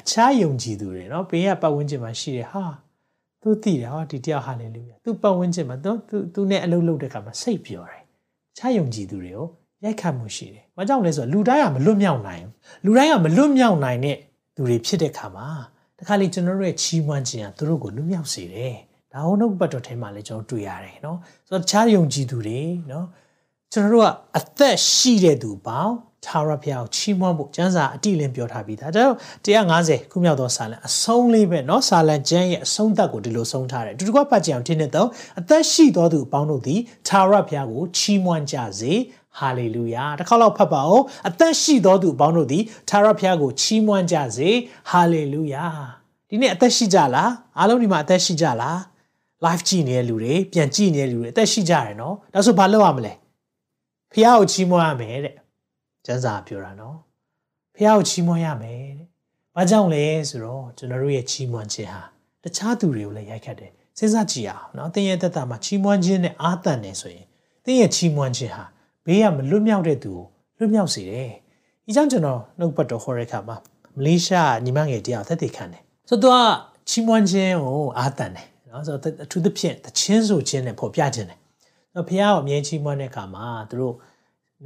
[0.00, 2.64] အခြားယုံကြည်သူတွေနော်ဘေးကပတ်ဝန်းကျင်မှာရှိတယ်ဟာ
[3.42, 8.02] သူသိတယ်ဟောဒီတယောက်ဟာလေလုယာသူပတ်ဝန်းကျင်မှာသူသူသူနဲ့အလုပ်လုပ်တဲ့ခါမှာစိတ်ပျော်တယ်
[8.56, 9.46] ခြားယုံကြည်သူတွေကို
[9.84, 12.52] ရိုက်ခတ်မှုရှိတယ်။ဘာကြောင့်လဲဆိုတော့လူတိုင်းကမလွတ်မြောက်နိုင်ဘူး။
[12.84, 14.16] လူတိုင်းကမလွတ်မြောက်နိုင်တဲ့
[14.56, 15.48] သူတွေဖြစ်တဲ့ခါမှာ
[15.98, 18.74] တခါလေကျွန်တော်တို့ရဲ့ချီးမွမ်းခြင်းကသူတို့ကိုလွတ်မြောက်စေတယ်။
[19.12, 22.60] ဒါဟုတ်နှုတ်ပတ်တော်ထဲမှာလည်းကျွန်တော်တွေ့ရတယ်နော်။ဆိုတော့တခြားယုံကြည်သူတွေ
[22.92, 23.06] နော်
[23.72, 25.94] ကျွန်တော်တို့ကအသက်ရှိတဲ့သူပေါင်း
[26.25, 29.13] ထာဝရဘုရားကိုချီးမွမ်းဖို့ကျမ်းစာအတိအလင်းပြောထားပြီးသား။ဒါတော့
[29.45, 38.93] 150ခုမြောက်သောစာလံအဆုံးလေးပဲเนาะစာလံကျမ်းရဲ့အဆုံးသတ်ကိုဒီလိုဆုံးထားတယ်။ဒီတစ်ခွက်ပတ်ကြအောင်တင်းနေတော့အသက်ရှိသောသူအပေါင်းတို့သည်ထာဝရဘုရားကိုချီးမွမ်းကြစေ။
[39.37, 44.49] ဟာလေလုယာ။တစ်ခေါက်လောက်ဖတ်ပါဦး။အသက်ရှိသောသူအပေါင်းတို့သည်ထာဝရဘုရားကိုချီးမွမ်းကြစေ။
[44.89, 45.65] ဟာလေလုယာ။
[46.29, 48.79] ဒီနေ့အသက်ရှိကြလား။အားလုံးဒီမှာအသက်ရှိကြလား။
[49.45, 53.13] live ကြည့်နေတဲ့လူတွေပြန်ကြည့်နေတဲ့လူတွေအသက်ရှိကြတယ်နော်ဒါဆိုဘာလုပ်ရမလဲ
[54.11, 55.35] ဖះကိုချီးမွမ်းရမယ်တဲ့
[56.06, 56.96] ကျမ်းစာပြောတာနော်
[57.74, 59.08] ဖះကိုချီးမွမ်းရမယ်တဲ့
[59.54, 62.02] ဘာကြောင့်လဲဆိုတော့ကျွန်တော်တို့ရဲ့ချီးမွမ်းခြင်းဟာ
[62.44, 67.26] တခြားသူတွေကိုလည်းရိုက်ခတ်တယ်စဉ်းစားကြည့်အောင်နော်သင်ရဲ့သက်တာမှာချီးမွမ်းခြင်းနဲ့အားတန်နေဆိုရင်
[67.64, 68.64] သင်ရဲ့ချီးမွမ်းခြင်းဟာ
[69.06, 70.22] ဘေးကမလွတ်မြောက်တဲ့သူကို
[70.58, 71.30] လွတ်မြောက်စေတယ်
[71.84, 73.56] ဒီကြောင့်ကျွန်တော်နှုတ်ပတ်တော်ခေါ်တဲ့အခါမှာ
[73.96, 81.38] မလေးရှားညီမငယ်တယောက်သက်သေခံတယ်ဆိုတော့သူကချီးမွမ်းခြင်းကိုအားတန်တယ်နော်ဆိုတော့အထူးသဖြင့်တချင်းဆိုခြင်းနဲ့ပေါ်ပြခြင်းတယ်
[81.92, 84.15] ဆိုတော့ဖះကိုအမြဲချီးမွမ်းတဲ့အခါမှာသူတို့မ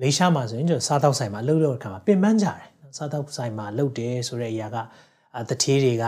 [0.03, 2.59] လေးရှားမှာဆိုရင်ကျွန်တော်စားတောက်ဆိုင်မှာအလုပ်လုပ်တဲ့အခါမှာပင်ပန်းကြတယ်
[2.97, 4.77] စားတောက်ဆိုင်မှာလုပ်တယ်ဆိုတဲ့အရာက
[5.49, 6.05] တထေးတွေက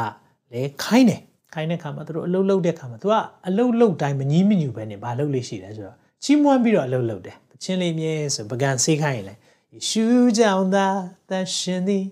[0.52, 1.20] လည်းခိုင်းတယ်
[1.54, 3.14] ခိုင်းတဲ့ခါမှာသူတို့အလုပ်လုပ်တဲ့ခါမှာသူက
[3.48, 9.34] အလုပ်လုပ်တိုင်းမငြီးမညူပဲနေဘာလုပ်လို့ရှိလဲဆိုတော့ချီးမွမ်းပြီးတော့အလုပ်လုပ်တယ်တချင်းလေးမြဲဆိုပကံဆေးခိုင်းရင်လေ
[9.72, 10.04] ယေရှု
[10.38, 10.86] ကြောင့်သာ
[11.30, 12.04] သရှင်သည်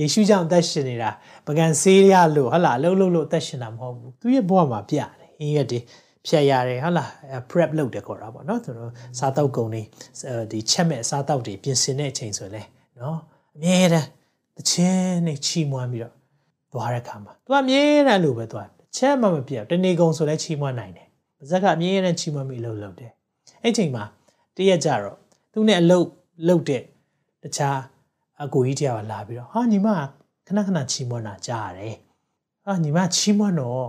[0.00, 1.10] ယေရှုကြောင့်သက်ရှင်နေတာ
[1.46, 5.80] ပကံဆေးရလို့ဟလာအလုပ်လုပ်လို့သက်ရှင်တာမဟုတ်ဘူးသူရဲ့ဘဝမှာပြတယ်ဟင်းရက်တွေ
[6.26, 7.08] ဖြတ်ရတယ်ဟုတ်လား
[7.50, 9.82] prep လုပ်တယ်ခေါ်တာပေါ့နော်သူတို့စားတောက်ကုန်တွေ
[10.50, 12.62] ဒီချက်မဲ့စားတောက်တွေပြင်ဆင်တဲ့အချိန်ဆိုလဲ
[13.00, 13.18] နော်
[13.54, 14.08] အမြဲတမ်း
[14.56, 16.14] တခြင်းနဲ့ချီးမွမ်းပြီးတော့
[16.72, 21.06] သွားတဲ့ခါမှာသူကအမြဲတမ်းလို့ပဲသွားချက်မှမပြတ်တနေကုန်ဆိုလဲချီးမွမ်းနိုင်တယ်
[21.38, 23.10] ပါဇက်ကအမြဲတမ်းချီးမွမ်းပြီးအလုပ်လုပ်တယ်
[23.62, 24.04] အဲ့ချိန်မှာ
[24.56, 25.16] တရက်ကြတော့
[25.52, 26.06] သူနဲ့အလုပ်
[26.48, 26.82] လုပ်တဲ့
[27.42, 27.78] တခြား
[28.44, 29.88] အကိုကြီးတယောက်လာပြီးတော့ဟာညီမ
[30.46, 31.96] ခဏခဏချီးမွမ်းတာကြားရတယ်
[32.64, 33.88] ဟာညီမချီးမွမ်းတော့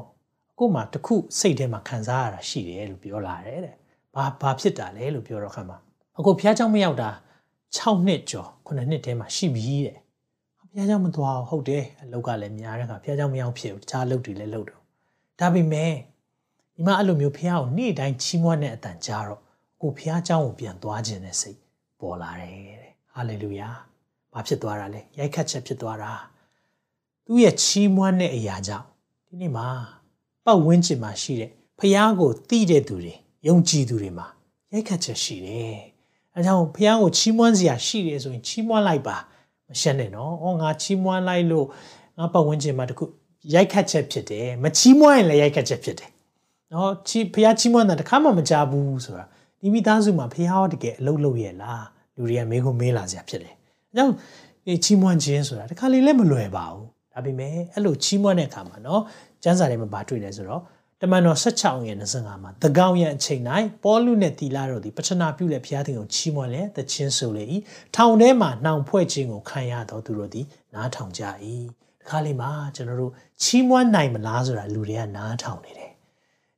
[0.52, 3.74] အခုမှတခုစိတ်ထဲမှာခံစားရတာရှိတယ်လို့ပြောလာတယ်တဲ့
[4.14, 5.78] ဘာဘာဖြစ်တာလဲလို့ပြောတော့ခါမှာ
[6.18, 7.10] အခုဖះเจ้าမရောက်တာ
[7.58, 9.98] 6နှစ်ကျော်9နှစ်ထဲမှာရှိပြီတဲ့
[10.58, 14.82] ဖះเจ้าမသွားဟုတ်တယ်အလုတ်ကလည်းများတဲ့ခါဖះเจ้าမရောက်ဖြစ်ဘူးတခြားအလုပ်တွေလည်းလုပ်တော့
[15.40, 19.40] ဒါပေမဲ့ညီမအဲ့လိုမျိုးဖះကိုနေ့တိုင်းချီးမွမ်းတဲ့အတန်ကြားတော့
[19.82, 21.58] ကိုဖះเจ้าကိုပြန်သွားခြင်းနဲ့စိတ်
[22.00, 23.68] ပေါ်လာတယ်တဲ့ဟာလေလုယာ
[24.32, 26.12] ဘာဖြစ်သွားတာလဲရိုက်ခတ်ချက်ဖြစ်သွားတာ
[27.26, 28.86] သူ့ရဲ့ချီးမွမ်းတဲ့အရာကြောင့်
[29.26, 29.68] ဒီနေ့မှာ
[30.45, 33.13] ပတ်ဝန်းကျင်မှာရှိတဲ့ဖះကိုသိတဲ့သူတွေ
[33.47, 34.27] ယုံကြည်သူတွေမှာ
[34.71, 35.77] ရိုက်ခတ်ချက်ရှိတယ်
[36.35, 39.17] အဲကြောင့်ဖះကိုချီးမွမ်းစရာရှိတယ်ဆိုရင်ချီးမွမ်းလိုက်ပါ
[39.69, 41.65] မရှက်နဲ့နော်။အော်ငါချီးမွမ်းလိုက်လို့
[42.17, 43.03] ငါပတ်ဝန်းကျင်မှာတခု
[43.53, 46.09] ရိုက်ခတ်ချက်ဖြစ်တယ်။မချီးမွမ်းရင်လည်းရိုက်ခတ်ချက်ဖြစ်တယ်။
[46.73, 49.25] နော်ချီဖះချီးမွမ်းတာတခါမှမကြဘူးဆိုတာ
[49.59, 53.53] ဒီမိသားစုမှာဖះဟောတကယ်အလုပ်လုပ်ရဲ့လားလူတွေကမေးခွန်းမေးလာစရာဖြစ်တယ်။
[53.89, 54.13] အဲကြောင့်
[54.83, 59.01] ချီးမွမ်းခြင်းဆိုတာတခါလေလည်းမလွယ်ပါဘူး။ဒါပေမဲ့အဲ့လိုချီးမွမ်းတဲ့အခါမှာနော်
[59.43, 60.61] ကျမ်းစာထဲမှာဗာတွေ့တယ်ဆိုတော့
[61.01, 63.41] တမန်တော်16ရဲ့25မှာတကောင်ရန်အချိန်၌
[63.83, 67.43] ပေါလုနဲ့တီလာတို့သည်ပထနာပြုလက်ဘုရားသခင်ကိုချီးမွမ်းလျက်သချင်းဆိုလေ၏
[67.95, 71.23] ထောင်ထဲမှာနှောင်ဖွဲ့ခြင်းကိုခံရတော်သူတို့သည်နားထောင်ကြ၏
[71.99, 75.91] ဒီခါလေးမှာကျွန်တော်တို့ချီးမွမ်းနိုင်မလားဆိုတာလူတွေကနားထောင်နေတယ်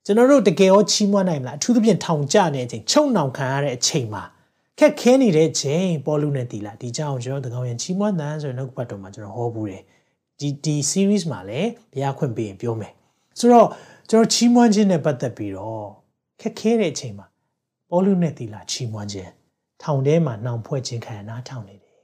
[0.05, 4.23] ကျွန်တော်တို့တကယ်ရောချီးမွမ်းနိုင်မလားအထူးသဖြင့်ထောင်ကျနေတဲ့အချိန်ချုပ်နှောင်ခံရတဲ့အချိန်မှာ
[4.79, 9.83] ခက်ခဲနေတဲ့ချိန်ပေါလုနဲ့တီလာဒီကြောင်ကျွန်တော်တကောင်ရန်ချီးမွမ်းတဲ့ဆိုရင်နောက်ပတ်တော်မှာကျွန်တော်ဟောဘူးတယ်
[10.39, 12.93] ဒီဒီ series မှာလည်းဘုရားခွင့်ပေးရင်ပြောမယ်
[13.39, 13.67] ဆိုတော့
[14.09, 15.87] ကျွန်တော်ချီးမွမ်းခြင်းနဲ့ပတ်သက်ပြီးတော့
[16.41, 17.27] ခက်ခဲတဲ့အချိန်မှာ
[17.89, 19.31] ပေါလုနဲ့သီလာချီးမွမ်းခြင်း
[19.81, 21.95] ထောင်ထဲမှာနှောင်ဖွဲ့ခြင်းခံရနားထောင်နေတယ်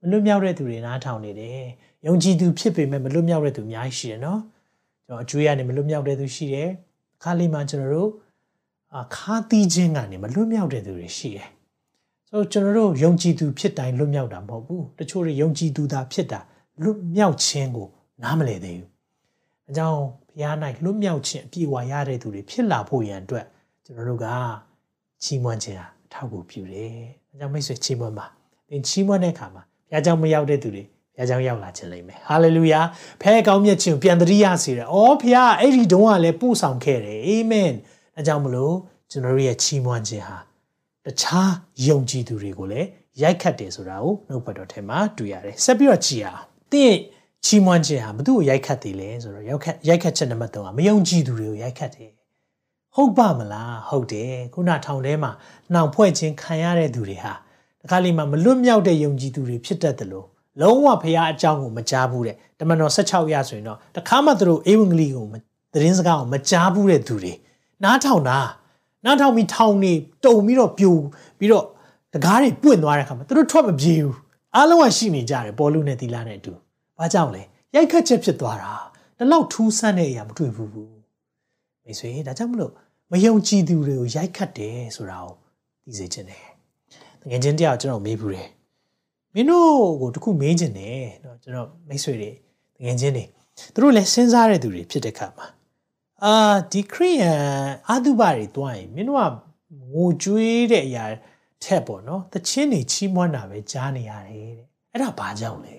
[0.00, 1.60] မလွတ်မြောက်တဲ့သူတွေနားထောင်နေတယ်
[2.06, 4.40] ယုံကြည်သူဖြစ်ပေမဲ့မလွတ်မြောက်တဲ့သူအများကြီးရှိတယ်နော်
[5.06, 6.68] ကျွန်တော်အကျွေးကနေမလွတ်မြောက်တဲ့သူရှိတယ်
[7.16, 8.10] အခါလေးမှာကျွန်တော်တို့
[9.00, 11.48] အခါသီးခြင်းကနေမလွတ်မြောက်တဲ့သူတွေရှိတယ်
[12.28, 16.40] ဆိုတော့ကျွန်တော်တို့ယုံကြည်သူဖြစ်တိုင်းလွတ်မြောက်တာမဟုတ်ဘူးတချို့တွေယုံကြည်သူသာဖြစ်တာ
[16.82, 17.88] လွတ်မြောက်ခြင်းကို
[18.22, 18.88] နားမလည်သေးဘူး
[19.70, 23.46] အကြောင်းဘုရား၌လွတ်မြောက်ခြင်းအပြည့်အဝရတဲ့သူတွေဖြစ်လာဖို့ရန်အတွက်
[23.84, 24.26] ကျွန်တော်တို့က
[25.22, 26.92] ချီးမွမ်းခြင်းဟာအထောက်အကူပြုတယ်။
[27.30, 28.26] အဲကြောင့်မိတ်ဆွေချီးမွမ်းပါ။
[28.68, 30.84] သင်ချီးမွမ်းတဲ့အခါမှာဘုရားကြောင့်မရောက်တဲ့သူတွေ
[31.16, 32.80] ဘုရားကြောင့်ရောက်လာခြင်းလိမ့်မယ်။ဟာလေလုယာ။
[33.22, 37.72] ဖဲကောင်းမြတ်ခြင်းပြန်တရိယာစေတယ်။အော်ဘုရားအဲ့ဒီတုန်းကလည်းပို့ဆောင်ခဲ့တယ်။အာမင်။
[38.16, 38.74] အဲကြောင့်မလို့
[39.10, 40.38] ကျွန်တော်တို့ရဲ့ချီးမွမ်းခြင်းဟာ
[41.04, 41.52] တခြား
[41.86, 42.88] ယုံကြည်သူတွေကိုလည်း
[43.22, 46.94] ရိုက်ခတ်တယ်ဆိုတာကိုနှုတ်ပတ်တော်ထဲမှာတွေ့ရတယ်။ဆက်ပြီးတော့ကြည်အောင်။ သင်
[47.44, 52.10] ချီးမွမ်းခြင်းဟာဘသူ့ကိုရိုက်ခတ်တယ်လဲဆိုတော့ရိုက်ခတ်ရိုက်ခတ်ချက်နံပါတ်3ကမယုံကြည်သူတွေကိုရိုက်ခတ်တယ်
[52.94, 55.30] ဟုတ်ပါမလားဟုတ်တယ်ခုနထောင်ထဲမှာ
[55.72, 57.32] နှောင်ဖွဲ့ခြင်းခံရတဲ့သူတွေဟာ
[57.82, 60.26] တခါလေးမှမလွတ်မြောက်တဲ့ယုံကြည်သူတွေဖြစ်တတ်တယ်လို့
[60.60, 65.24] လုံးဝဖရားအကြောင်းကိုမကြားဘူးတဲ့တမန်တော်16ရဆိုရင်တော့တခါမှသူတို့အေဝံဂေလိကို
[65.72, 67.32] သတင်းစကားကိုမကြားဘူးတဲ့သူတွေ
[67.84, 68.38] နားထောင်တာ
[69.04, 69.92] နားထောင်ပြီးထောင်နေ
[70.24, 70.94] တုံပြီးတော့ပြို
[71.38, 71.64] ပြီးတော့
[72.14, 74.16] တကားတွေပွင့်သွားတဲ့အခါမှာသူတို့ထွက်မပြေးဘူး
[74.57, 76.53] အားလုံးကရှိနေကြတယ်ပေါ်လူနဲ့သီလာနဲ့အတူ
[76.97, 77.43] ဘာကြောင့်လဲ
[77.75, 78.73] ရိုက်ခတ်ချက်ဖြစ်သွားတာ
[79.17, 80.93] ဒီလောက်ထူးဆန်းတဲ့အရာမတွေ့ဘူးဘူး
[81.83, 82.71] မိတ်ဆွေဒါကြောင့်မလို့
[83.11, 85.33] မယုံကြည်သူတွေကိုရိုက်ခတ်တယ်ဆိုတာကို
[85.85, 86.45] သိစေချင်တယ်
[87.29, 88.49] ငွေချင်းတယောက်ကျွန်တော်မေးဘူးတယ်
[89.33, 92.29] မင်းတို့ကိုတခုမေးချင်တယ်เนาะကျွန်တော်မိတ်ဆွေတွေ
[92.83, 93.25] ငွေချင်းတွေ
[93.73, 95.47] သူတို့လည်းစဉ်းစားတဲ့သူတွေဖြစ်တဲ့ခါမှာ
[96.23, 96.33] အာ
[96.71, 97.41] ဒီခရီးယန်
[97.87, 99.31] အာသုဘတွေတွားရင်မင်းတို့က
[99.93, 101.05] ငိုကြွေးတဲ့အရာ
[101.64, 105.76] ထက်ပေါ့နော်တချင်းတွေချီးမွမ်းတာပဲကြားနေရတယ်တဲ့အဲ့ဒါဘာကြောင့်လဲ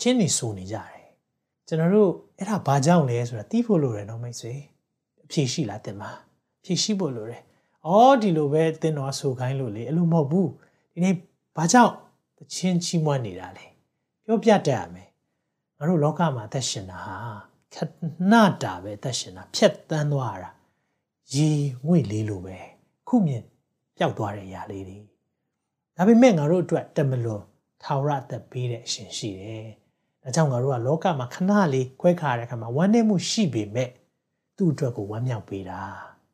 [0.00, 1.02] ချင်းနေဆိုနေကြတယ်
[1.66, 4.54] ကျွန်တော်တို့အဲ့ဒါဘာကြောင့်လဲဆိုတာသိဖို့လိုတယ်နော်မိတ်ဆွေ
[5.24, 6.10] အဖြေရှိလားတင်မှာ
[6.64, 7.42] ဖြေရှိဖို့လိုတယ်။
[7.86, 10.48] အော်ဒီလိုပဲတင်တော်ဆိုခိုင်းလို့လေအဲ့လိုမဟုတ်ဘူး။
[10.92, 11.14] ဒီနေ့
[11.56, 11.94] ဘာကြောင့်
[12.38, 13.66] တချင်းချီးမွမ်းနေတာလဲ။
[14.24, 15.08] ပြောပြတတ်ရမယ်။
[15.78, 17.16] ငါတို့လောကမှာသက်ရှင်တာဟာ
[17.74, 17.76] ခ
[18.30, 20.50] ဏတာပဲသက်ရှင်တာဖြတ်တန်းသွားတာ။
[21.34, 21.50] ရေ
[21.86, 22.56] ငွေလေးလိုပဲ
[23.08, 23.42] ခုမြင်
[23.96, 24.98] ပျောက်သွားတဲ့ຢာလေးတွေ။
[25.96, 27.42] ဒါပေမဲ့ငါတို့အတွက်တမလွန်
[27.82, 29.66] ထာဝရအသက်ပေးတဲ့အရှင်ရှိတယ်။
[30.22, 33.90] ဒါကြောင့်ငါတို့ကလောကမှာခဏလေးခွဲခါရတဲ့အခါမှာဝမ်းနည်းမှုရှိပေမဲ့
[34.56, 35.80] သူ့အတွက်ကိုဝမ်းမြောက်ပေးတာ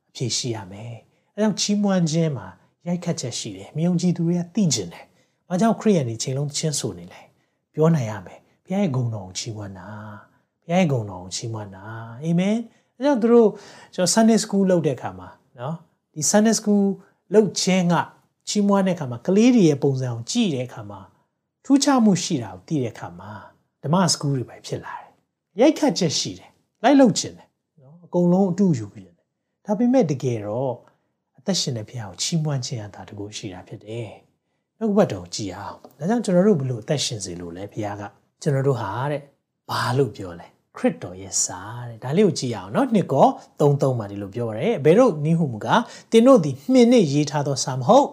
[0.09, 0.95] အဖြစ်ရှိရမယ်။
[1.35, 2.47] အဲကြောင့်ချီးမွမ်းခြင်းမှာ
[2.87, 5.05] ရိုက်ခတ်ချက်ရှိတယ်။မြုံကြည်သူတွေကသိကျင်တယ်။
[5.49, 7.21] ဘာကြောင့်ခရိယန်တွေချိန်လုံးချင်းဆိုနေလဲ။
[7.75, 9.89] ပြောနိုင်ရမယ်။ဘုရားရဲ့ဂုဏ်တော်ကိုချီးမွမ်းတာ။
[10.63, 11.85] ဘုရားရဲ့ဂုဏ်တော်ကိုချီးမွမ်းတာ။
[12.23, 12.57] အာမင်။
[12.97, 13.49] အဲကြောင့်သူတို့
[13.95, 15.77] ကျွန်တော် Sunday School လုပ်တဲ့အခါမှာနော်
[16.15, 16.85] ဒီ Sunday School
[17.35, 17.95] လုပ်ခြင်းက
[18.49, 21.01] ချီးမွမ်းတဲ့အခါမှာကလေးတွေရဲ့ပုံစံကိုကြည့်တဲ့အခါမှာ
[21.65, 23.33] ထူးခြားမှုရှိတာကိုသိတဲ့အခါမှာ
[23.83, 25.11] ဓမ္မစကူးတွေပဲဖြစ်လာတယ်။
[25.61, 26.51] ရိုက်ခတ်ချက်ရှိတယ်။
[26.83, 27.49] လိုက်လုပ်ခြင်းတယ်
[27.83, 29.15] နော်အကုန်လုံးအတူယူပြီးတယ်။
[29.67, 30.75] ဒါပေမဲ့တကယ်တော့
[31.39, 34.09] အသက်ရှင်တဲ့ဘုရားကိုချီးမွမ်းခြင်းအတာတကူရှိတာဖြစ်တယ်။
[34.79, 38.03] နှုတ်ဘတ်တော်ကြည်အောင်။ဒါကြောင့်ကျွန်တော်တို့ဘလို့အသက်ရှင်စေလို့လဲဘုရားက
[38.43, 39.23] ကျွန်တော်တို့ဟာတဲ့
[39.71, 43.28] ဘာလို့ပြောလဲ။ ခရစ်တော်ရဲ့စာတဲ့ဒါလေးကိုကြည့်အောင်เนาะနှစ်ကော
[43.60, 45.68] 33မှာဒီလိုပြောပါတယ်ဘယ်တော့နိဟုမူက
[46.12, 48.08] တင်းတို့ဒီမှင်နဲ့ရေးထားသောစာမဟုတ်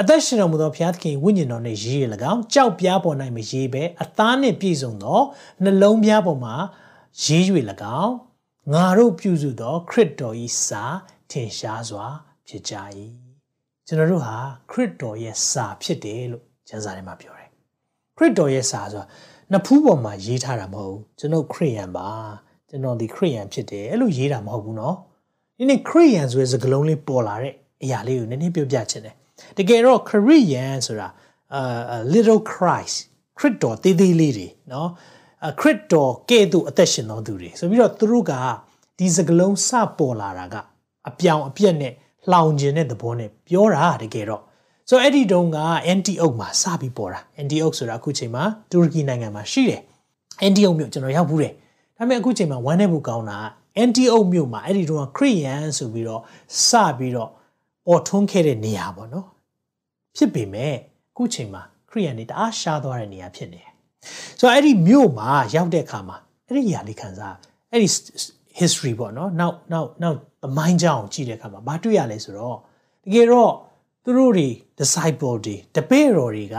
[0.00, 5.20] အသက်ရှင်တော်မူသောဘုရားသခင်ဝိညာဉ်တော်နဲ့ရေးရ၎င်းကြောက်ပြားပေါ်၌မရေးပဲအသားနှင့်ပြည့်စုံသော
[5.62, 6.54] နှလုံးပြားပေါ်မှာ
[7.22, 7.42] ရေး၍၎
[8.02, 8.14] င်း
[8.72, 10.34] ငါတို့ပြုစုသောခရစ်တော်၏
[10.66, 10.82] စာ
[11.30, 12.06] ထင်ရှားစွာ
[12.48, 12.74] ဖြစ်ကြ၏
[13.86, 14.36] ကျွန်တော်တို့ဟာ
[14.70, 17.50] ခရစ်တော်ရဲ့စာဖြစ်တယ်လို့ကျမ်းစာထဲမှာပြောတယ်
[18.16, 19.06] ခရစ်တော်ရဲ့စာဆိုတာ
[19.50, 22.08] နှစ်ဖူးပေါ်မှာရေးထားတာမဟုတ်ဘူးကျွန်တော်ခရစ်ယာန်ပါ
[22.68, 24.94] ကျွန်တော်ဒီခရစ်ယာန်ဖြစ်တယ်အဲ့လိုရေးတာမဟုတ်ဘူးเนาะ
[25.56, 29.14] ဒီနေ့ခရစ်ယာန်ဆိုတဲ့စကားလုံးလေးပေါ်လာတဲ့အရာလေးကိုနည်းနည်းပြောပြချင်တယ်
[29.58, 31.08] တကယ်တော့ခရစ်ယာန်ဆိုတာ
[31.54, 32.96] အာ little christ
[33.38, 34.88] ခရစ်တော်သေးသေးလေးတွေเนาะ
[35.60, 38.32] ခရစ်တော်ကဲ့သို့အသက်ရှင်တော်သူတွေဆိုပြီးတော့သူတို့က
[38.98, 40.56] ဒီစကလုံးစပေါ်လာတာက
[41.08, 41.92] အပြောင်အပြက်နဲ့
[42.30, 44.42] လှောင်ခြင်းတဲ့သဘောနဲ့ပြောတာတကယ်တော့
[44.89, 45.59] ဆိုအဲ့ဒီတုန်းက
[45.93, 49.81] Antioch မှာစပြီးပေါ်တာ Antioch ဆိုတာအခုချိန်မှာတူရကီနိုင်ငံမှာရှိတယ်
[50.47, 51.53] Antioch မြို့ကျွန်တော်ရောက်ဘူးတယ်
[51.97, 53.39] ဒါပေမဲ့အခုချိန်မှာဝမ်းနေဖို့ကောင်းတာ
[53.83, 56.21] Antioch မြို့မှာအဲ့ဒီတုန်းကခရစ်ယာန်ဆိုပြီးတော့
[56.67, 57.29] စပြီးတော့
[57.87, 59.27] ပေါ်ထွန်းခဲ့တဲ့နေရာပေါ့နော်
[60.17, 60.73] ဖြစ်ပေမဲ့
[61.11, 63.71] အခုချိန်မှာခရိယန်တွေတအားရှားသွားတဲ့နေရာဖြစ်နေတယ်။
[64.39, 67.35] ဆိုတော့အဲ့ဒီမြို့မှာရောက်တဲ့အခါမှာအဲ့ဒီနေရာလေးခံစား
[67.71, 67.87] အဲ့ဒီ
[68.59, 72.57] history ပေါ့နော်နောက်နောက်နောက်သမိုင်းကြောင်းကြည့်တဲ့အခါမှာဘာတွေ့ရလဲဆိုတော့
[73.05, 73.53] တကယ်တော့
[74.03, 76.57] သူတို့တွေ disciple တွေတပည့်တော်တွေက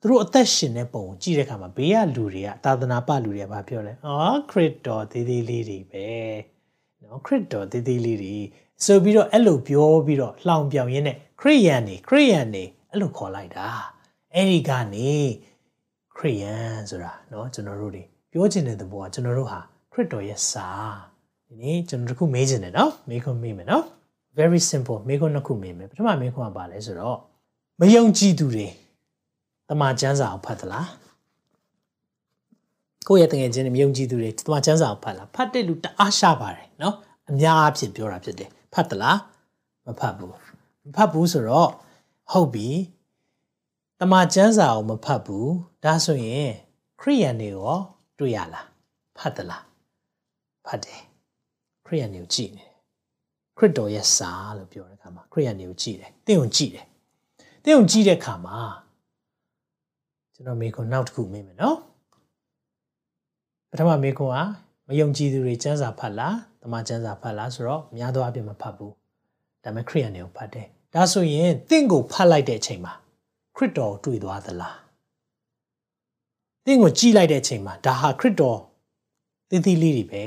[0.00, 6.06] သူတို့အသက်ရှင်တဲ့ပုံကိုကြည့်တဲ့အခါမှာဘေးကလူတွေကသာသနာပလူတွေကဘာပြောလဲ။အော်ခရစ်တော်သေးသေးလေးတွေပဲ။
[7.02, 8.36] နော်ခရစ်တော်သေးသေးလေးတွေ
[8.84, 13.68] ဆိုပြီးတော့အဲ့လိုပြောပြီးတော့လှောင်ပြောင်ရင်းနဲ့ခရိယန်တွေခရိယန်တွေအဲ့လိုခေါ်လိုက်တာ။
[14.34, 15.10] အဲ့ဒီကနေ
[16.16, 19.60] ခရိယန်ဆိုတာနော်ကျွန်တော်တို့တွေပြောချင်တဲ့သဘောကကျွန်တော်တို့ဟာ
[19.92, 20.68] ခရစ်တော်ရဲ့စာ
[21.46, 23.84] ဒီနေ့ကျွန်တော်တို့ခုမေးချင်တယ်နော်မေးခွန်းမေးမယ်နော်
[24.37, 27.17] very simple မေးခွန်းနှစ်ခုမေးမယ်ပထမမေးခွန်းကပါလဲဆိုတော့
[27.79, 28.67] မယုံကြည်သူတွေ
[29.69, 30.87] တမန်ကျမ်းစာကိုဖတ်သလား
[33.07, 36.93] ကိုယ့်ရဲ့တငယ်ချင်းတွေမယုံကြည်သူတွေတမန်ကျမ်းစာကိုဖတ်လားဖတ်တဲ့လူတအားရှာပါတယ်เนาะ
[37.29, 39.17] အများအဖြစ်ပြောတာဖြစ်တယ်ဖတ်သလား
[39.85, 41.69] မဖတ်ဘူးမဖတ်ဘူးဆိုတော့
[42.31, 42.67] ဟုတ်ပြီ
[43.99, 45.51] တမန်ကျမ်းစာကိုမဖတ်ဘူး
[45.83, 46.49] ဒါဆိုရင်
[47.01, 47.75] ခရိယန်တွေရော
[48.19, 48.67] တွေ့ရလား
[49.17, 49.63] ဖတ်သလား
[50.65, 51.01] ဖတ်တယ်
[51.85, 52.64] ခရိယန်တွေကိုကြည့်နေတယ်
[53.58, 56.86] ခရစ်တော်ရဲ့စာလို့ပြောတဲ့အခါမှာခရိယန်တွေကိုကြည့်တယ်သင်ကိုကြည့်တယ်
[57.64, 58.58] သင်ကိုကြည့်တဲ့အခါမှာ
[60.34, 61.78] ကျွန်တော်မေခွန်းနောက်တစ်ခုမေးမယ်နော်
[63.70, 68.92] ပထမမေခွန်းကမယုံကြည်သူတွေကျမ်းစာဖတ်လားတမန်ကျမ်းစာဖတ်လားဆိုတော့များသောအားဖြင့်မဖတ်ဘူး
[69.64, 72.92] ဒါပေမဲ့ခရိယန်တွေကိုဖတ်တယ်ဒါဆိုရင်တင့်ကိုဖတ်လိုက်တဲ့အချိန်မှာ
[73.56, 74.78] ခရစ်တော်တွေ့သွားသလား
[76.64, 78.60] တင့်ကိုကြည့်လိုက်တဲ့အချိန်မှာဒါဟာခရစ်တော်
[79.50, 80.24] သင်သီးလေးတွေပဲ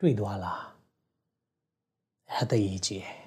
[0.00, 0.71] တွေ့သွားလား
[2.34, 3.22] အဲ့ဒါတည်ကြည့်တယ်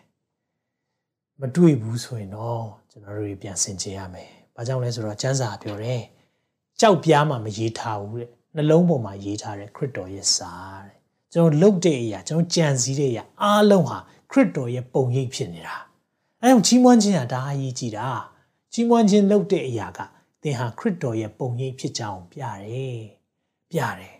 [1.41, 6.01] မတွေ့ဘူးဆိုရင်တော့ကျွန်တော်တို့ပြန်ဆင်ခြင်ရမယ်။ဘာကြောင့်လဲဆိုတော့ကျမ်းစာပြောတယ်။
[6.79, 10.53] ကြောက်ပြားမှမရေးထားဘူးတဲ့။နှလုံးပေါ်မှာရေးထားတဲ့ခရစ်တော်ရဲ့စာ
[10.85, 10.97] တဲ့။
[11.33, 13.97] ကျွန်တော်လုတ်တဲ့အရာကျွန်တော်ကြံစည်တဲ့အရာအားလုံးဟာ
[14.31, 15.75] ခရစ်တော်ရဲ့ပုံရိပ်ဖြစ်နေတာ။
[16.41, 18.07] အဲကြောင့်ကြီးမွမ်းခြင်းဟာဒါအရေးကြီးတာ။
[18.73, 19.99] ကြီးမွမ်းခြင်းလုတ်တဲ့အရာက
[20.43, 22.99] သင်ဟာခရစ်တော်ရဲ့ပုံရိပ်ဖြစ်ကြောင်းပြတယ်။
[23.71, 24.15] ပြတယ်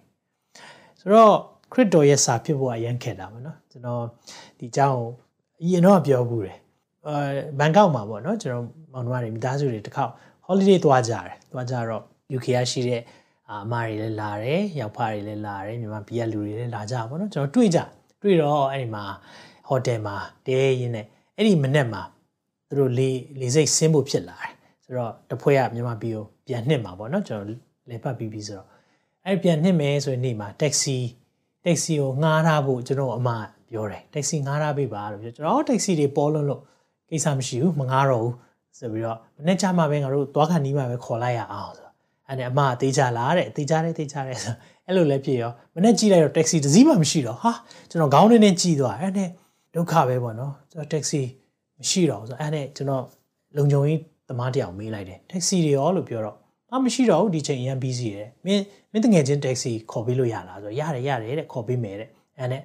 [1.00, 1.36] ။ဆိုတော့
[1.72, 4.04] ခရစ်တော်ရဲ့စာဖြစ်ဖို့အရန်ခက်တာပေါ့နော်။ကျွန်တော်
[4.60, 5.02] ဒီအကြောင်း
[5.62, 6.58] အရင်တော့ပြောဘူးတယ်။
[7.08, 7.16] အဲ
[7.60, 10.12] ဘန်ကောက်မှာပေါ့နော်ကျွန်တော်မောင်နှမတွေမိသားစုတွေတစ်ခေါက်
[10.48, 12.04] holiday သွားကြတယ်။သွားကြတော့
[12.36, 13.02] UK ရရှိတဲ့
[13.50, 17.80] အမတွေလည်းလာတယ်။ရောက်ဖတွေလည်းလာတယ်။မြန်မာပြည်ကလူတွေလည်းလာကြပါတော့။ကျွန်တော်တွေ့ကြ။
[18.22, 19.04] တွေ့တော့အဲ့ဒီမှာ
[19.68, 22.02] ဟိုတယ်မှာတဲရင်းနဲ့အဲ့ဒီမနေ့မှာ
[22.68, 23.10] သူတို့လေ
[23.42, 24.52] လေစိတ်ဆင်းဖို့ဖြစ်လာတယ်။
[24.84, 27.48] ဆိုတော့တဖွဲကမြန်မာပြည်ကိုပြန်နှစ်မှာပေါ့နော်။ကျွန်တော်
[27.90, 28.68] လေပတ်ပြီးပြီးဆိုတော့
[29.26, 30.98] အဲ့ပြန်နှစ်မယ်ဆိုရင်နေ့မှာ taxi
[31.66, 33.30] taxi ကိုငှားထားဖို့ကျွန်တော်အမ
[33.70, 36.62] ပြောတယ်တက္ကစီငှားထားပေးပါလို့ပြောကျွန်တော်တက္ကစီတွေပေါ်လို့လို့
[37.10, 38.34] ကိစ္စမရှိဘူးမငှားတော့ဘူး
[38.78, 41.90] ဆိုပြီးတော့မနေ့ကျမှပဲငါတို့သွားခံနီးမှပဲခေါ်လိုက်ရအောင်ဆို
[42.28, 44.54] အဲ့ဒါအမအသေးချလားတဲ့သေးချတယ်သေးချတယ်ဆို
[44.86, 47.52] အဲ့လိုလည်းဖြစ်ရောမနေ့ကြည့်လိုက်တော့တက္ကစီတစ်စီးမှမရှိတော့ဟာ
[47.90, 49.30] ကျွန်တော်ခေါင်းထဲနဲ့ကြည့်သွားအဲ့နဲ့
[49.76, 51.22] ဒုက္ခပဲပေါ့နော်ကျွန်တော်တက္ကစီ
[51.80, 53.04] မရှိတော့ဆိုအဲ့နဲ့ကျွန်တော်
[53.58, 54.00] လုံခြုံရေး
[54.30, 56.38] သမားတယောက်မေးလိုက်တယ်တက္ကစီတွေရောလို့ပြောတော့
[56.76, 62.62] အမရှိတော့ဘူးဒီချိန်အရင် busy တယ်မင်းမင်းတငယ်ချင်းတက္ကစီခေါ်ပေးလို့ရလားဆိုရတယ်ရတယ်တဲ့ခေါ်ပေးမယ်တဲ့အဲ့နဲ့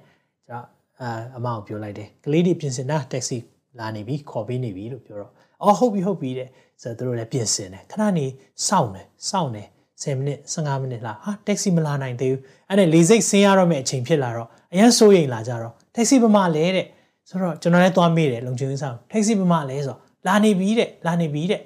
[0.47, 0.65] ကျွန်တော်
[1.01, 3.37] အာအမအောင်ပြောလိုက်တယ်ကလေးတွေပြင်ဆင်တာတက္ကစီ
[3.79, 5.31] လာနေပြီခေါ်ပေးနေပြီလို့ပြောတော့
[5.63, 6.47] အော်ဟုတ်ပြီဟုတ်ပြီတဲ့
[6.81, 8.25] ဆိုတော့တို့လည်းပြင်ဆင်တယ်ခဏနေ
[8.67, 9.67] စောင့်တယ်စောင့်တယ်
[10.01, 16.85] 10မိနစ်15မိနစ်လာဟာတက္ကစီမလာနိုင်သေးဘူးအဲ့နဲ့လေစိတ်ဆင်းရတော့မယ့်အချိန်ဖြစ်လာတော့အရင်စိုးရိမ်လာကြတော့တက္ကစီဘမလဲတဲ့
[17.29, 21.61] ဆိုတော့ကျွန်တော်လည်းသွားမေးတယ်လုံချင်ဆောင်တက္ကစီဘမလဲဆိုတော့လာနေပြီတဲ့လာနေပြီတဲ့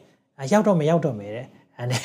[0.51, 2.01] ရောက်တော့မရောက်တော့မယ်တဲ့ အဲ့နဲ့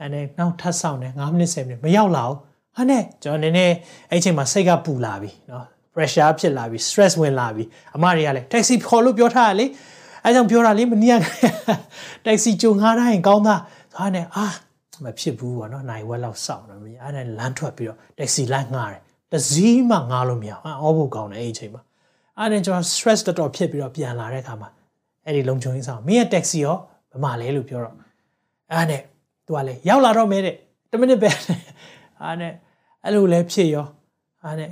[0.00, 2.36] အဲ့နဲ့နောက်ထပ်ဆောင်တယ်9မိနစ်10မိနစ်မရောက်လာဘူး
[2.76, 3.74] ဟာနဲ့ကျွန်တော်နည်းနည်း
[4.10, 7.64] အဲ့ချိန်မှာစိတ်ကပူလာပြီနော် pressure ဖြစ်လာပြီ stress ဝင်လာပြီ
[7.96, 9.66] အမတွေကလည်း taxi ခေါ်လို့ပြောထားတာလေ
[10.24, 11.16] အဲကြောင့်ပြောတာလေမနည်းက
[12.26, 13.60] taxi ကြုံငားတိုင်းကောင်းသား
[13.94, 14.46] ဆိုနဲ့အာ
[15.04, 21.82] မဖြစ်ဘူးပေါ့နော်နိုင်ဝက်လောက်စောင့်တော့မင်းအဲ့ဒါလမ်းထွက်ပြီးတော့ taxi လမ်းငားတယ်တစည်းမှငားလို့မရအောင်အောဖို့ကောင်းတယ်အဲ့ဒီအချိန်မှာ
[22.38, 24.68] အဲ့ဒါကျွန်တော် stress တော်တော်ဖြစ်ပြီးတော့ပြန်လာတဲ့အခါမှာ
[25.26, 26.76] အဲ့ဒီလုံခြုံရေးဆောင်မင်းရဲ့ taxi ရော
[27.10, 27.94] ဘယ်မှာလဲလို့ပြောတော့
[28.72, 29.02] အဲ့နဲ့
[29.46, 30.56] သူကလေရောက်လာတော့မဲတဲ့
[30.90, 31.30] 10မိနစ်ပဲ
[32.22, 32.52] အဲ့နဲ့
[33.04, 33.86] အဲ့လိုလဲဖြစ်ရော
[34.44, 34.70] အဲ့နဲ့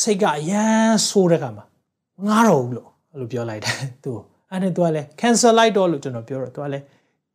[0.00, 1.64] စိတ်ကအရန်ဆိုးတဲ့ခါမှာ
[2.26, 4.12] ငားတော့ဘူးလို့အဲ့လိုပြောလိုက်တယ်သူ
[4.50, 6.84] အဲ့နဲ့သူကလည်း cancel လိုက်တော့လို့ကျွန်တော်ပြောတော့သူကလည်း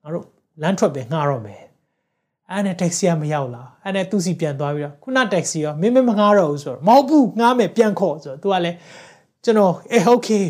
[0.01, 0.25] ငါတို့
[0.61, 1.61] လမ်းထွက်ပဲငှားတော့မယ်
[2.51, 8.77] အဲ့နဲ့ taxi ကမရောက်လာအဲ့နဲ့သူစီပြန်သွားပြီးတော့ခုန taxi ရောမင်းမမငှားတော့ဘူးဆိုတော့မဟုတ်ဘူးငှားမယ်ပြန်ခေါ်ဆိုတော့သူကလည်း
[9.43, 10.45] ကျွန်တော်အေး okay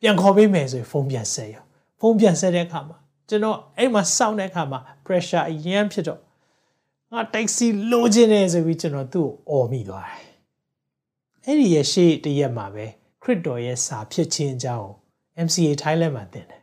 [0.00, 1.62] ပြန်ခေါ်ပေးမယ်ဆိုရင်ဖုန်းပြန်ဆက်ရော
[2.00, 2.98] ဖုန်းပြန်ဆက်တဲ့အခါမှာ
[3.30, 6.20] ကျွန်တော်အဲ့မှာစောင့်တဲ့အခါမှာ pressure အရင်ဖြစ်တော့
[7.12, 10.24] ငါ taxi လိုချင်တယ်ဆိုပြီးကျွန်တော်သူ့ကိုអော်မိသွားတယ်
[11.44, 12.86] အဲ့ဒီရဲ့ရှေ့တရက်မှာပဲ
[13.22, 14.88] ခရစ်တော်ရဲ့စာဖြစ်ခြင်းအကြောင်း
[15.46, 16.62] MCA Thailand မှာသင်တယ်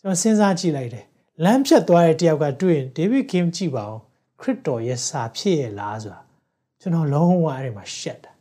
[0.00, 1.06] ကျွန်တော်စဉ်းစားကြည့်လိုက်တယ်
[1.44, 3.98] လမ်းဖြတ်သွားတဲ့တယောက်ကတွေ့ရင် David Kim ကြည့်ပါဦး
[4.40, 6.20] ခရစ်တော်ရဲ့စာဖြစ်ရဲ့လားဆိုတာ
[6.80, 8.32] ကျွန်တော်လုံးဝအဲ့ဒီမှာရှက်တာ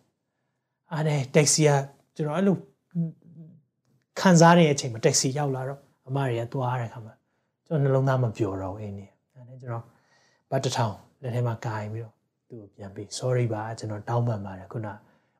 [0.91, 1.69] အားနဲ့တက္ကစီက
[2.15, 2.55] ကျွန်တော်အဲ့လို
[4.19, 7.13] ခံစားနေတဲ့အချိန်မှာတက္ကစီရောက်လာတော့ အမတွေကသွားတဲ့ခါမှာ
[7.65, 9.83] ကျွန်တော်နှလုံးသားမပျော်တော့ဘူးအင်းနေအဲ့ဒါကျွန်တော်
[10.51, 12.13] ဘတ်တထောင်လက်ထဲမှာကာရင်ပြီးတော့
[12.49, 14.87] သူ့ကိုပြန်ပေး sorry ပါကျွန်တော်တောင်းပန်ပါတယ်ခုန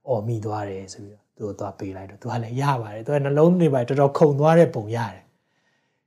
[0.07, 5.23] အော်မိသွားတယ်ဆိုပြီးတော့သူ့ကိုသွားပေးလိုက်တော့သူကလည်းရပါတယ်သူကနှလုံးတွေပါတော်တော်ခုန်သွားတဲ့ပုံရတယ်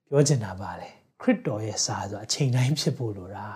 [0.09, 0.89] ပြောချင်တာပါလေ
[1.23, 3.47] ခရစ်တော်ရဲ့စာဆိုအချိန်တိုင်းဖြစ်ဖို့လိုတာ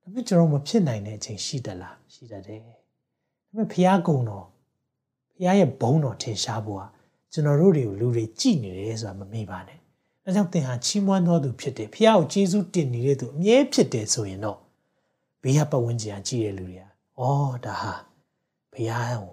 [0.00, 2.74] ဒါပေမဲ့ကျွန်တော်မဖြစ်နိုင်တဲ့အချိန်ရှိတလားရှိတတ်တယ်ဒါ
[3.46, 4.46] ပေမဲ့ဖះကုံတော်
[5.36, 6.82] ဖះရဲ့ဘုံတော်ထင်ရှားဖို့က
[7.32, 9.77] ကျွန်တော်တို့တွေကိုလူတွေကြည်နေတယ်ဆိုတာမမေ့ပါနဲ့
[10.28, 14.58] ဒါကြောင့်သင်ဟာချီးမွမ်းတော်သူဖြစ်တယ်ဖះကိုကျေးဇူးတင်နေတဲ့သူအမြဲဖြစ်တယ်ဆိုရင်တော့
[15.42, 16.84] ဘေးကပတ်ဝန်းကျင်ကကြည်တဲ့လူတွေက
[17.18, 17.92] အော်ဒါဟာ
[18.72, 19.24] ဖះကို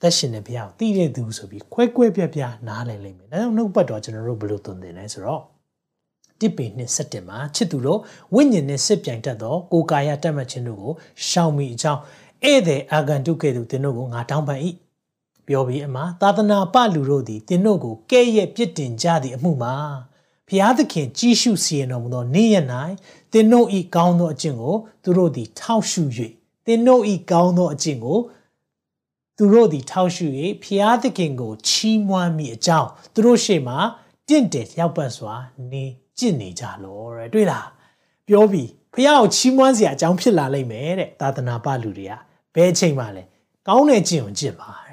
[0.00, 5.42] သက်ရှင်တဲ့ဘုရားကိုတည်တဲ့သူဆိုပြီးခွဲခွဲပြားပြားနားလည်လိမ့်မယ်။ဒါကြောင့်နှုတ်ပတ်တော်ကျွန်တော်တို့ဘယ်လိုသွန်သင်လဲဆိုတော့
[6.40, 8.00] တစ်ပေနှစ်ဆက်တင်မှာချစ်သူတို့
[8.34, 10.92] ဝိညာဉ်နဲ့စစ်ပြိုင်တတ်သောကိုကာယတတ်မှတ်ခြင်းတို့ကို
[11.28, 12.00] ရှောင်မိအကြောင်း
[12.44, 14.60] ဧည့်သည်အာဂန်တုကဲ့သို့သင်တို့ကိုငါတောင်းပန်၏
[15.46, 19.74] ပြောပြီးအမှာသာသနာပလူတို့သည်သင်တို့ကိုကဲ့ရဲ့ပြစ်တင်ကြသည့်အမှုမှာ
[20.48, 22.66] ဖျားသခင်ကြီးရှုစီရင်တော်မူသောနေ့ရက်၌
[23.32, 26.02] သင်တို့ဤကောင်းသောအကျင့်ကိုသူတို့သည်ထောက်ရှု၍
[26.66, 28.18] သင်တို့ဤကောင်းသောအကျင့်ကို
[29.36, 30.26] သူတို့သည်ထောက်ရှု၍
[30.62, 33.78] ဖျားသခင်ကိုချီးမွမ်းမိအကြောင်းသူတို့ရှေ့မှာ
[34.28, 35.34] တင့်တယ်လျောက်ပတ်စွာ
[35.70, 35.84] နေ
[36.18, 37.68] ကျင့်နေကြလောတဲ့တွေ့လား
[38.28, 42.12] ပြောပြီးဖះကိုချီးမွမ်းစရာအကြောင်းဖြစ်လာလိမ့်မယ်တဲ့သာသနာပလူတွေက
[42.54, 43.22] ဘယ်အချိန်မှလဲ
[43.68, 44.87] ကောင်းတဲ့ကျင့်ကိုကျင့်ပါ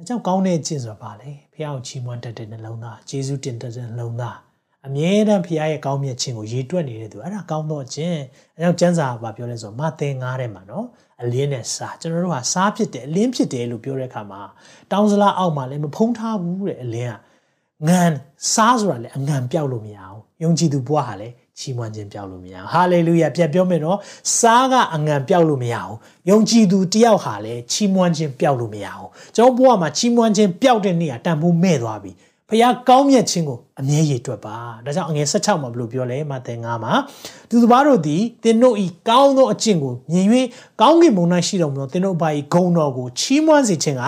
[0.00, 4.36] တဲ့ဒါကြောင့်ကောင်းတဲ့ကျင့်ဆိုတာဘာလဲဖះကိုချီးမွမ်းတတ်တဲ့နှလုံးသားဂျေဇုတင်တတ်တဲ့နှလုံးသား
[4.86, 8.18] အမြဲတမ်းဖះရဲ့ကောင်းမြတ်ခြင်းကိုရည်တွက်နေတဲ့သူအဲ့ဒါကောင်းတော့ခြင်း
[8.56, 10.86] အဲကြောင့်ကျမ်းစာကပြောလဲဆိုမသင်ငားထဲမှာနော်
[11.22, 14.40] အလင်းနဲ့စားကျွန်တော်တို့ကစားဖြစ်တယ်အလင်းဖြစ်တယ်လို့ပြောတဲ့အခါမှာ
[14.90, 17.14] တောင်းစလားအောက်မှာလည်းမဖုံးထားဘူးတဲ့အလင်းက
[17.88, 18.02] ငံ
[18.54, 23.98] စားဆိုတာလည်းအငံပြောက်လို့မရအောင်ယုံကြည်သူဘဝဟာလည်း ချီးမွမ်းခြင်းပြောက်လို့မရအောင်ဟာလေလုယာပြတ်ပြောမယ်နော်
[24.38, 25.94] စားကအငံပြောက်လို့မရအောင်
[26.30, 32.12] ယုံကြည်သူတယောက်ဟာလည်းချီးမွမ်းခြင်းပြောက်လို့မရအောင်ကျွန်တော်ဘဝမှာချီးမွမ်းခြင်းပြောက်တဲ့နေ့ကတန်ဖိုးမဲ့သွားပြီ
[32.50, 36.92] ဖခင်ကောင်းမြတ်ခြင်းကိုအမြဲရည်တွက်ပါဒါကြောင့်အငယ်16မှာဘယ်လိုပြောလဲမဿဲ9မှာ
[37.48, 40.26] သူတစ်ပါးတို့သည်သင်တို့ဤကောင်းသောအကျင့်ကိုမြင်၍
[40.80, 44.02] ကောင်းကင်ဘုံ၌ရှိတော်မူသောသင်တို့ဘာဤဂုဏ်တော်ကိုချီးမွမ်းစေခြင်းက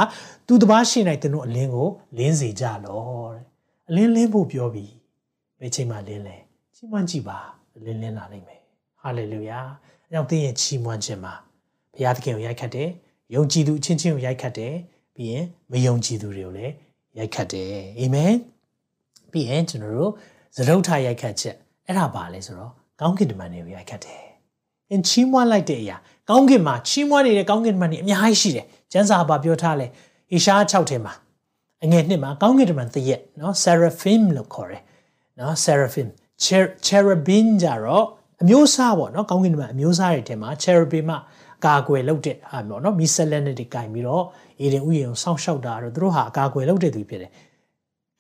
[0.47, 1.89] သူတစ်ပါးရှိ၌သင်တို့အလင်းကို
[2.19, 2.99] လင်းစေကြလော
[3.35, 3.43] တဲ့
[3.89, 4.93] အလင်းလင်းဖို့ပြောပြီး
[5.61, 6.37] ဘယ်ချိန်မှလင်းလဲ
[6.83, 7.39] ချီးမွမ်းကြည့်ပါ
[7.85, 8.61] လင်းလင်းလာနိုင်မယ်
[9.01, 9.59] ဟာလေလုယာ
[10.07, 11.35] အဲကြောင့်သင်ရဲ့ချီးမွမ်းခြင်းမှာ
[11.95, 12.89] ဘုရားသခင်ကိုရိုက်ခတ်တယ်
[13.35, 14.75] ယုံကြည်သူအချင်းချင်းကိုရိုက်ခတ်တယ်
[15.15, 16.73] ပြီးရင်မယုံကြည်သူတွေကိုလည်း
[17.19, 17.69] ရိုက်ခတ်တယ်
[17.99, 18.33] အာမင်
[19.33, 20.11] ပြီးရင်ကျွန်တော်တို့
[20.57, 24.23] သရုပ်ထရိုက်ခတ်ချက်အဲ့ဒါပါလဲဆိုတော့ကောင်းကင်တမန်တွေကိုရိုက်ခတ်တယ်
[24.91, 25.97] အင်ချီးမွမ်းလိုက်တဲ့အရာ
[26.29, 29.89] ကောင်းကင်မှာချီးမွမ်းနေတဲ့ကောင်းကင်တမန်တွေအများကြီးရှိတယ်ကျမ်းစာဘာပြောထားလဲဟ
[30.31, 31.13] ဟေရှား6ထဲမှာ
[31.85, 34.83] အငယ်နှစ်မှာကောင်းကင်တမန်တရက်နော် seraphim လို့ခေါ်တယ်
[35.39, 36.09] နော် seraphim
[36.87, 38.05] cherubim ကြတော့
[38.43, 41.11] အမျိုးအစားပေါ့နော်ကောင်းကင်တမန်အမျိုးအစားတွေထဲမှာ cherubim
[41.65, 44.25] ကကာကွယ်လုပ်တဲ့ဟာပေါ့နော်မီဆက်လက်နဲ့တွေကင်ပြီးတော့
[44.61, 47.31] အေဒင်ဥယျာဉ်ကိုစောင့်ရှောက်တာတော့သူတို့ဟာကာကွယ်လုပ်တဲ့သူဖြစ်တယ်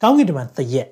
[0.02, 0.88] ကောင်းကင်တမန်တရက်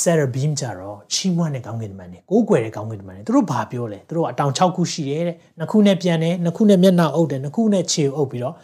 [0.00, 8.54] Seraphim ကြတော့ချီးမွမ်းတဲ့ကောင်းကင်တမန်တွေကိုးကွယ်တဲ့ကောင်းကင်တမန်တွေသူတို့ဘာပြောလဲသူတို့အတောင်6ခုရှိတယ်တဲ့နှစ်ခုနဲ့ပြန်တယ်နှစ်ခုနဲ့မျက်နှာအုပ်တယ်နှစ်ခုနဲ့ခြေအုပ်ပြီးတော့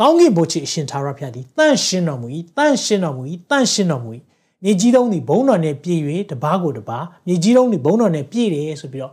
[0.00, 4.10] ကောင်းကင်ဘုရားအရှင်သာရဖျားသည်တန့်ရှင်းတော်မူ၏တန့်ရှင်းတော်မူ၏တန့်ရှင်းတော်မူ၏
[4.64, 9.12] မြေကြီးတုံးသည်ဘုံတော်နဲ့ပြည့်၍တပားကိုတပားမြေကြီးတုံးသည်ဘုံတော်နဲ့ပြည့်တယ်ဆိုပြီးတော့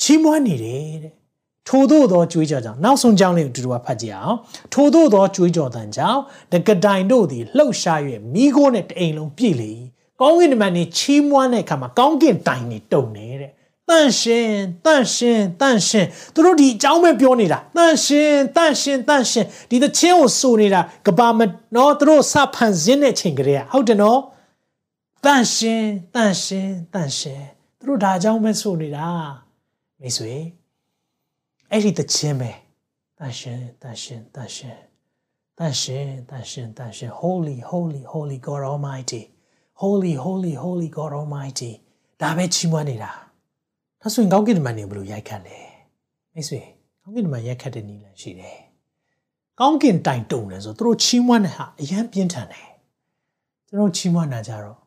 [0.00, 1.12] ချီးမွမ်းနေတယ်တဲ့
[1.68, 4.36] ထို့သောသောကြွေးကြော်ကြောင့်နောက်ဆုံးကြောင်းလေးကိုတူတူဖတ်ကြည့်အောင်
[4.72, 6.20] ထို့သောသောကြွေးကြော်တန်ကြောင့်
[6.52, 8.00] တကတိုင်တို့သည်လှုပ်ရှား၍
[8.34, 9.70] မိโก้နဲ့တအိမ်လုံးပြည့်လေ၏
[10.20, 13.50] ကောင်းကင်တမန်နေချီးမွမ်းတဲ့အခါမှာကောင်းကင်တိုင်နေတုံနေတဲ့
[13.88, 14.50] တန့်ရှင်
[14.84, 21.40] တန့်ရှင်တန့်ရှင်သူတို့ဒီအကြောင်းပဲပြောနေတာတန့်ရှင်တန့်ရှင်တန့်ရှင်ဒီသချင်းကိုဆိုနေတာကဘာမ
[21.76, 24.20] နော်သူတို့စဖန်စင်းတဲ့ချိန်ကလေးဟုတ်တယ်နော်
[25.26, 25.84] တန့်ရှင်
[26.14, 27.42] တန့်ရှင်တန့်ရှင်
[27.78, 29.08] သူတို့ဒါအကြောင်းပဲဆိုနေတာ
[30.00, 30.34] မိတ်ဆွေ
[31.70, 32.50] အဲ့ဒီသချင်းပဲ
[33.18, 34.76] တန့်ရှင်တန့်ရှင်တန့်ရှင်
[35.58, 39.22] တန့်ရှင်တန့်ရှင်တန့်ရှင် holy holy holy god almighty
[39.82, 41.72] holy holy holy god almighty
[42.20, 43.12] ဒါပဲချီးမွမ်းနေတာ
[44.00, 45.58] ဒါဆိုရင်ကောင်းကင်တမန်နေဘယ်လိုရိုက်ခတ်လဲ
[46.32, 46.60] မိတ်ဆွေ
[47.02, 48.58] ကောင်းကင်တမန်ရိုက်ခတ်တဲ့နည်းလမ်းရှိတယ်
[49.60, 52.68] ကောင်းကင်တိုင်တုံတယ်ဆိုသူတို့ချီးမွမ်းတဲ့ဟာအရန်ပြင်းထန်တယ်
[53.68, 54.85] ကျွန်တော်ချီးမွမ်းတာကြတော့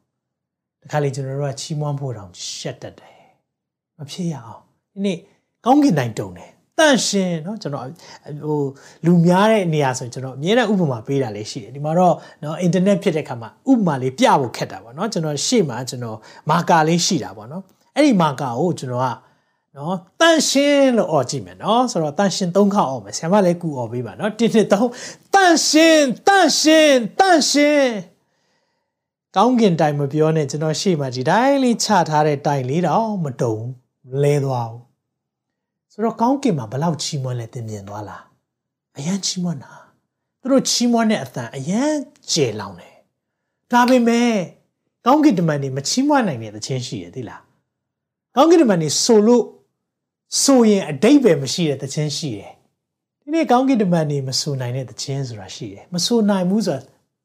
[0.83, 3.19] တခါလေကျွန်တော်တို့ကချီးမွမ်းဖို့တောင်ရှက်တတ်တယ်
[3.99, 4.63] မဖြစ်ရအောင်
[4.95, 5.19] ဒီနေ့
[5.65, 7.87] ကောင်းကင်တိုင်တုံတယ်တန့်ရှင်เนาะကျွန်တော်
[8.47, 8.61] ဟို
[9.07, 16.19] လူများတဲ့နေရာဆိုရင်ကျွန်တော်အမြဲတမ်းဥပမာပေးတာလေးရှိတယ်ဒီမှာတော့เนาะအင်တာနက်ဖြစ်တဲ့ခါမှာဥပမာလေးပြဖို့ခက်တာပေါ့เนาะကျွန်တော်ရှေ့မှာကျွန်တော်
[16.51, 17.63] မာကာလေးရှိတာပေါ့เนาะ
[17.95, 19.09] အဲ့ဒီမာကာကိုကျွန်တော်က
[19.77, 24.91] နော်တန့်ရှင်လို့អော်ကြည့်မယ်နော်ဆိုတော့တန့်ရှင်၃ခါអော်မယ်ဆရာမလည်းကူអော်ပေးပါနော်တစ်နှစ်သုံး
[25.35, 27.85] တန့်ရှင်တန့်ရှင်တန့်ရှင်
[29.36, 33.58] ကောင်းကင်တိုင်မပြောနဲ့ကျွန်တော်ရှေ့မှာဒီတိုင်းလေးချထားတဲ့တိုင်လေးတော့မတုံ
[34.24, 34.84] လဲသွားဘူး
[35.92, 38.24] ဆိုတော့ကောင်းကင်မှာဘလောက်ချီးမွမ်းလဲသင်မြင်သွားလား
[38.98, 39.74] အရန်ချီးမွမ်းတာ
[40.42, 41.94] သူတို့ချီးမွမ်းတဲ့အတန်အရန်
[42.32, 42.96] ကျေလောင်တယ်
[43.72, 44.32] ဒါပေမဲ့
[45.06, 47.42] ကောင်းကင်တမန်တွေမချီးမွမ်းနိုင်တဲ့သချင်းရှိရသေးလား
[48.36, 49.44] ကောင်းကင်တမန်တွေဆိုလို့
[50.44, 52.52] ဆိုရင်အတိတ်ပဲမရှိတဲ့သချင်းရှိတယ်
[53.22, 56.84] ဒီနေ့ကောင်းကင်တမန်တွေမဆိုနိုင်တဲ့သချင်းဆိုတာရှိတယ်မဆိုနိုင်ဘူးဆိုတာ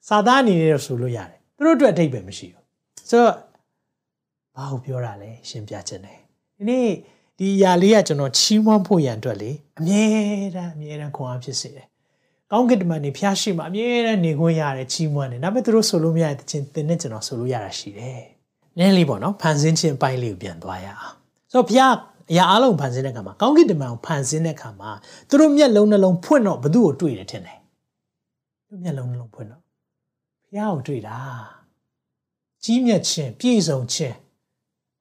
[0.08, 2.64] စာသားအနေနဲ့တော့ဆိုလို့ရတယ် သူတို့အတွက်အတိတ်ပဲမရှိဘူး
[3.10, 3.34] ဆိုတော့
[4.56, 6.18] ဘာကိုပြောတာလဲရှင်းပြခြင်းတယ်
[6.58, 6.88] ဒီနေ့
[7.38, 10.04] ဒီຢာလေးကကျွန်တော်ချီးမွမ်းဖို့ရန်အတွက်လေအမြဲ
[10.56, 11.86] တမ်းအမြဲတမ်းခွန်အားဖြစ်စေတယ်။
[12.50, 18.20] ကောင်းကင်တမန်နေဖျားရှိမှအမြဲတမ်းနေခွင့်ရတယ်ချီးမွမ်းတယ်။ဒါပေမဲ့သူတို့ဆိုလို့မရတဲ့ချင်းသင်နဲ့ကျွန်တော်ဆိုလို့ရတာရှိတယ်။
[18.78, 21.14] နည်းလေးပေါ့နော်ဖန်ဆင်းခြင်းပိုင်းလေးကိုပြန်သွားရအောင်။
[21.52, 21.94] ဆိုတော့ဖျား
[22.30, 24.90] အရာအလုံးဖန်ဆင်းတဲ့အခါမှာကောင်းကင်တမန်ကိုဖန်ဆင်းတဲ့အခါမှာ
[25.28, 27.58] သူတို့မျက်လုံးနှလုံးဖွင့်တော့ဘသူ့ကိုတွေ့တယ်ထင်တယ်။
[28.68, 29.63] သူမျက်လုံးနှလုံးဖွင့်တော့
[30.54, 31.18] ဖျားကိုတွေ့တာ။
[32.64, 34.16] ကြီးမြတ်ခြင်းပြည့်စုံခြင်း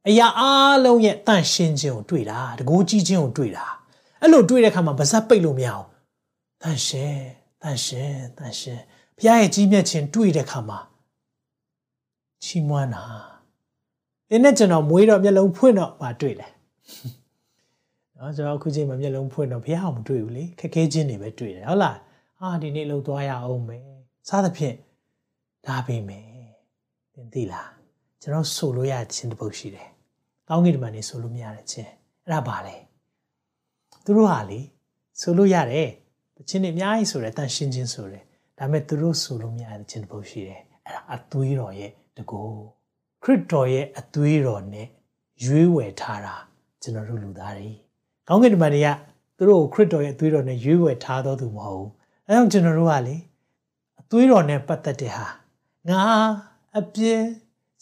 [0.08, 3.66] အရာအားလုံးရဲ့တန့်ရှင်းခြင်းကိုတွေ့တာတကူကြီးခြင်းကိုတွေ့တာ
[4.22, 5.86] အဲ့လိုတွေ့တဲ့အခါမှာဗဇက်ပိတ်လို့မရအောင်
[6.62, 7.24] တန့်ရှင်း
[7.62, 8.82] တန့်ရှင်းတန့်ရှင်း
[9.18, 10.80] ဘုရားရဲ့ကြီးမြတ်ခြင်းတွေ့တဲ့အခါမှာ
[12.44, 13.04] ချီးမွမ်းတာ
[14.30, 16.52] ဒီနေ့ကျွန်တော်မွေးတော့မျက်လုံးဖွင့်တော့မတွေ့တယ်
[18.18, 21.98] နော်ကျွန်တော်အခုချိန်မှာမျက်လုံးဖွင့်တော့ဘုရားအောင်မတွေ့ဘူးလေခက်ခဲခြင်းတွေပဲတွေ့တယ်ဟုတ်လား
[22.42, 23.84] အာဒီနေ့လှုပ်သွားရအောင်မယ်
[24.30, 24.76] စသဖြင့်
[25.68, 26.26] ဒါပေမဲ့
[27.14, 27.70] သင်သိလား
[28.22, 29.90] ကျွန်တော်ဆိုလို့ရခြင်းတစ်ပုတ်ရှိတယ်
[30.48, 31.92] ကောင်းကင်တမန်နေဆိုလို့မရတဲ့ချင်း
[32.24, 32.76] အဲ့ဒါပါလေ
[34.06, 34.60] သူတို့ဟာလေ
[35.22, 35.90] ဆိုလို့ရတယ်
[36.36, 38.24] တခြင်းတွေအများကြီးဆိုတယ်တန်ရှင်းခြင်းဆိုတယ်
[38.58, 42.42] ဒါပေမဲ့သူတို့ဆိုလို့မရတဲ့ခြင်းတစ်ပုတ်ရှိတယ်အဲ့ဒါအသွေးတော်ရဲ့တကူ
[43.24, 44.88] ခရစ်တော်ရဲ့အသွေးတော်နဲ့
[45.46, 46.36] ရွေးဝယ်ထားတာ
[46.82, 47.70] ကျွန်တော်တို့လူသားတွေ
[48.28, 48.90] ကောင်းကင်တမန်တွေက
[49.38, 51.90] သူတို့ကိုခရစ်တော်ရဲ့အသွေးတော်နဲ့ရွေးဝယ်ထားတော်သူမဟုတ်ဘူး
[52.28, 53.16] အဲကြောင့်ကျွန်တော်တို့ကလေ
[54.00, 55.28] အသွေးတော်နဲ့ပတ်သက်တဲ့ဟာ
[55.90, 56.06] ငါ
[56.80, 57.24] အပြည့်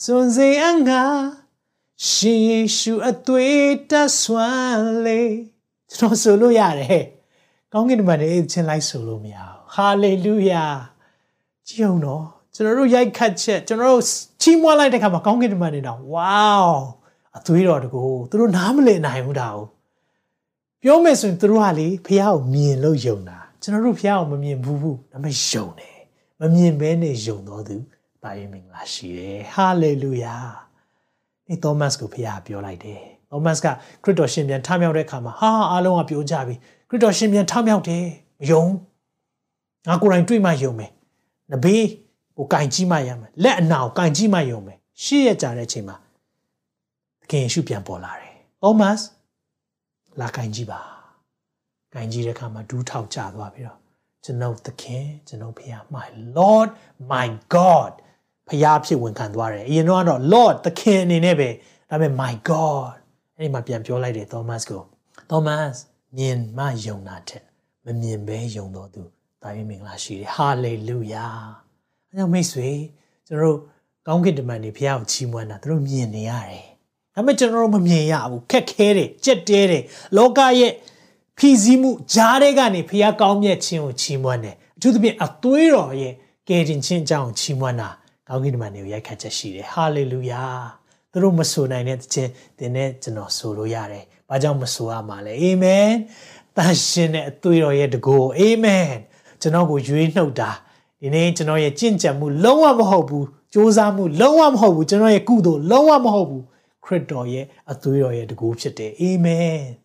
[0.03, 1.03] စွန်စေအငါ
[2.07, 5.21] ရှင်ယေရှုအသွေးတဆွမ်းလေ
[5.89, 7.03] ကျွန်တော်ဆိုလို့ရတယ်
[7.71, 10.65] ကောင်းကင်တမန်တွေချင်းလိုက်ဆိုလို့မရဘူးဟာလေလုယာ
[11.67, 14.03] ကြည့်အောင်နော်ကျွန်တော်တို့ရိုက်ခတ်ချက်ကျွန်တော်တို့
[14.41, 16.65] ချီးမွမ်းလိုက်တဲ့ခါမှာကောင်းကင်တမန်တွေတော့ဝေါ
[17.37, 19.65] အသွေးတော်တကူသူတို့နားမလည်နိုင်ဘူးဒါကို
[20.83, 25.90] ပြောမယ်ဆိုရင်သူတို့ကလေဖះကိုမြင်လို့ယုံတာကျွန်တော်တို့ဖះကိုမမြင်ဘူးဘူးဒါပေမဲ့ယုံတယ်
[26.41, 27.75] မမြင်ဘဲနဲ့ယုံတော်သူ
[28.23, 30.35] ပါရင်မင်္ဂလာရှိတယ်ဟာလေလုယာ
[31.45, 33.65] ဒီသောမတ်ကိုဖခင်ပြောလိုက်တယ်သောမတ်က
[34.03, 36.55] ခရစ်တော်ရှင်ပြန်ထမြောက်တဲ့အခါမှာဟာအားလုံးကပြောကြပြီ
[36.89, 38.03] ခရစ်တော်ရှင်ပြန်ထမြောက်တယ်
[38.41, 38.63] မယုံ
[39.87, 40.91] ငါကိုယ်တိုင်တွေ့မှယုံမယ်
[41.51, 41.85] နဘေး
[42.37, 45.95] ကိုကင်ကြီးမှရမယ်လက်အနာကိုကင်ကြီးမှယုံမယ်ရှေ့ရကြတဲ့အချိန်မှာ
[47.21, 48.97] သခင်ယေရှုပြန်ပေါ်လာတယ်သောမတ်
[50.19, 50.79] လာကင်ကြီးပါ
[51.93, 53.80] ကင်ကြီးတဲ့အခါမှာဒူးထောက်ကျသွားပြီးတော့
[54.23, 56.07] ကျွန်ုပ်သခင်ကျွန်ုပ်ဖခင် my
[56.37, 56.69] lord
[57.11, 57.91] my god
[58.47, 61.49] ဖခင်ဖြစ်ဝန်ခံသွားတယ်အရင်တော့ lord သခင်အနေနဲ့ပဲ
[61.89, 62.93] ဒါပေမဲ့ my god
[63.37, 64.81] အဲ့ဒီမှာပြန်ပြောလိုက်တယ် Thomas ကို
[65.31, 65.75] Thomas
[66.17, 67.41] မြင်မှယုံတာတဲ့
[67.85, 69.01] မမြင်ဘဲယုံတော်သူ
[69.41, 71.35] တာ၍မင်္ဂလာရှိတယ် hallelujah
[72.07, 72.69] အဲကြောင့်မိတ်ဆွေ
[73.27, 73.59] ကျွန်တော်တို့
[74.07, 76.65] ကောင်းကင်တမန်တွေဖခင်ကိုချီးမွမ်းတာသူတို့မြင်နေရတယ်
[77.15, 79.83] ဒါပေမဲ့ကျွန်တော်တို့မမြင်ရဘူးခက်ခဲတယ်ကြက်တဲတယ်
[80.17, 80.73] လောကရဲ့
[81.37, 86.13] ဖြီးစည်းမှုဂျားတဲ့ကနေဖခင်ကောင်းမြတ်ခြင်းကိုချီးမွမ်းတယ်အထူးသဖြင့်အသွေးတော်ရဲ့
[86.49, 87.89] ကယ်တင်ခြင်းအကြောင်းကိုချီးမွမ်းတာ
[88.27, 90.43] ကောင်းကင်တမန်တွေကိုရိုက်ခတ်ချက်ရှိတယ်ဟာလေလုယာ
[91.11, 92.29] သူတို့မဆိုနိုင်တဲ့ခြင်း
[92.59, 95.89] တင်နဲ့ကျွန်တော်ဆိုလို့ရတယ်။ဘာကြောင့်မဆိုရမှာလဲ။အာမင်။
[96.57, 98.87] တန်ရှင်တဲ့အသွေးတော်ရဲ့တကူအာမင်။
[99.41, 100.51] ကျွန်တော်ကိုရွေးနှုတ်တာ
[101.01, 106.43] ဒီနေ့ကျွန်တော်ရဲ့ကြင့်ကြံမှုလုံးဝမဟုတ်ဘူး။စူးစမ်းမှုလုံးဝမဟုတ်ဘူး။ကျွန်တော်ရဲ့ကုသိုလ်လုံးဝမဟုတ်ဘူး။
[106.85, 109.61] ခရစ်တော်ရဲ့အသွေးတော်ရဲ့တကူဖြစ်တယ်။အာမင်။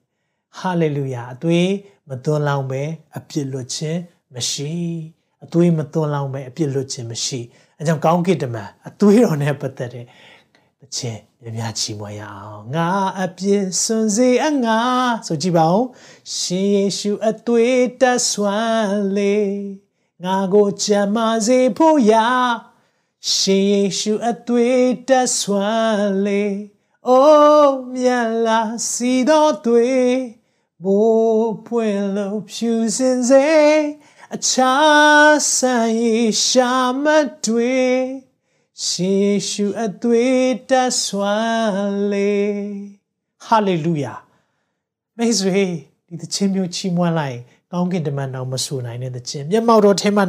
[0.59, 1.71] ဟာလေလုယာအသွေး
[2.09, 2.83] မသွန်းလောင်းပဲ
[3.17, 4.01] အပြစ်လွတ်ခြင်း
[4.35, 4.73] မရှိ။
[5.45, 7.41] အသွေးမသွန်းလောင်းပဲအပြစ်လွတ်ခြင်းမရှိ။
[7.79, 10.05] အဲကြောင့်ကောင်းကင်တမန်အသွေးတော်နဲ့ပတ်သက်တဲ့
[10.81, 12.89] တခြင်းမြများချီးမွမ်းရအောင်ငါ
[13.23, 14.81] အပြစ်စွန်စေအငါ
[15.27, 15.85] ဆိုကြည့်ပါဦး
[16.37, 19.37] ရှင်ယေရှုအသွေးတဆွမ်းလေ
[20.25, 22.29] ငါကိုချမ်းမစေဖို့ရာ
[23.33, 26.45] ရှင်ယေရှုအသွေးတဆွမ်းလေ
[27.09, 29.55] အိုးမြတ်လာစီတော်
[30.83, 33.47] သွေးမိုးပွင့်လို့ဖြူစင်စေ
[34.35, 36.73] အခြားဆိုင်ရှာ
[37.03, 37.07] မ
[37.45, 37.97] တွေ့
[38.85, 40.73] ရှင်ယေရှုအသွေးတ
[41.03, 42.35] ဆွမ်းလေ
[43.45, 44.15] ဟာလေလုယာ
[45.17, 45.61] မိတ်ဆွေ
[46.07, 47.39] ဒီသချင်းမျိုးချီးမွမ်းလိုက်
[47.73, 50.25] ကောင်းကင်တမန်တော်မဆူနိုင်တဲ့သချင်းမျက်မှောက်တော်ထဲမှာ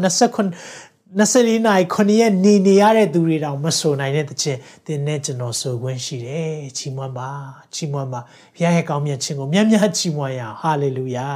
[0.54, 7.30] 29 24နာရီ9ရက်နေနေရတဲ့သူတွေတောင်မဆိုနိုင်တဲ့တခြင်းတင်နဲ့ကျွန်တော်ဆိုခွင့်ရှိတယ်ချီးမွမ်းပါ
[7.74, 8.22] ချီးမွမ်းပါ
[8.56, 11.28] ဘုရားရဲ့ကောင်းမြတ်ခြင်းကိုမြတ်မြတ်ချီးမွမ်းရအောင်ဟာလေလုယာ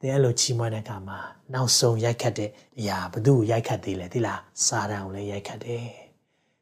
[0.00, 1.18] တဲ့အဲ့လိုချီးမွမ်းတဲ့အခါမှာ
[1.52, 5.86] နောက်ဆုံးရိုက်ခတ်တဲ့အရာဘသူ့ကိုရိုက်ခတ်သေးလဲသိလားစာတန်ကိုလည်းရိုက်ခတ်တယ်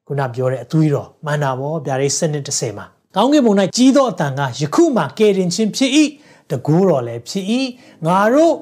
[0.06, 2.86] ခုနပြောတဲ့အသွေးတော်မန္တာဘောဗျာဒိတ်စနစ်30မှာ
[3.16, 5.90] ကောင်းကင်ဘုံ၌ကြီးသောအတန်ကယခုမှကယ်တင်ခြင်းဖြစ်၏
[6.50, 7.44] တကူတော်လည်းဖြစ်၏
[8.06, 8.54] ငါတို့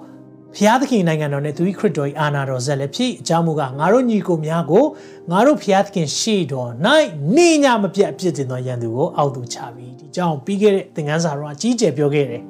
[0.57, 4.85] ဖျားသခင်နိုင်ငံတော်နဲ့သူ၏ခရစ်တော်၏အာနာတော်ဇက်လည်းဖြစ်အကြောင်းမူကားငါတို့ညီကိုများကို
[5.31, 6.71] ငါတို့ဖျားသခင်ရှေ့တော်၌
[7.37, 12.43] နေညမပြတ်အပြစ်တင်သောရန်သူကိုအောက်သို့ချပြီးဒီကြောင့်ပြီးခဲ့တဲ့သင်ခန်းစာတော့အကြီးကျယ်ပြောခဲ့တယ်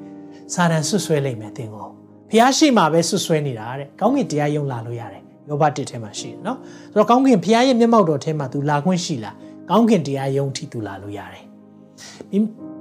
[0.53, 1.87] စာတန်ဆွဆွဲလိုက်မယ်သင်ကို
[2.31, 6.57] ဖျားရှိမှပဲဆွဆွဲနေတာတဲ့ကောင်းကင်တရားယုံလာလို့ရတယ်ယောဘတစ်ထဲမှာရှိတယ်နော်
[6.93, 9.35] ဆိုတော့ကောင်းကင်ဖျားရဲ့မျက်မှောက်တော်ထဲမှာ तू လာခွင့်ရှိလား
[9.69, 11.43] ကောင်းကင်တရားယုံထိ तू လာလို့ရတယ်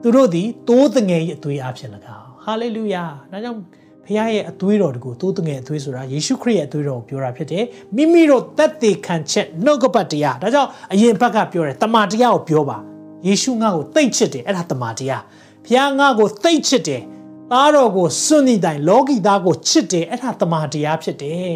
[0.03, 3.59] သူတို့သည်တိုးတငယ်ရဲ့အသွေးအဖြစ်၎င်းဟာလေလုယာဒါကြောင့်
[4.11, 7.65] ဖခင်ရဲ့အသွေးတော်တကူတိုးတငယ်အသွေးဆိုတာယေရှုခရစ်ရဲ့အသွေးတော်ကိုပြောတာဖြစ်တယ်
[7.97, 12.79] မိမိတို့သက်သေခံချက်နှုတ်ကပတ်တရားဒါကြောင့်အရင်ဘက်ကပြောတယ်တမန်တရားကိုပြောပါ
[13.27, 15.23] ယေရှုငါ့ကိုသိတ်ချစ်တယ်အဲ့ဒါတမန်တရား
[15.65, 17.03] ဖခင်ငါ့ကိုသိတ်ချစ်တယ်
[17.51, 21.55] သားတော်ကိုစွန့်နေတိုင်လောကီသားကိုချစ်တယ်အဲ့ဒါတမန်တရားဖြစ်တယ်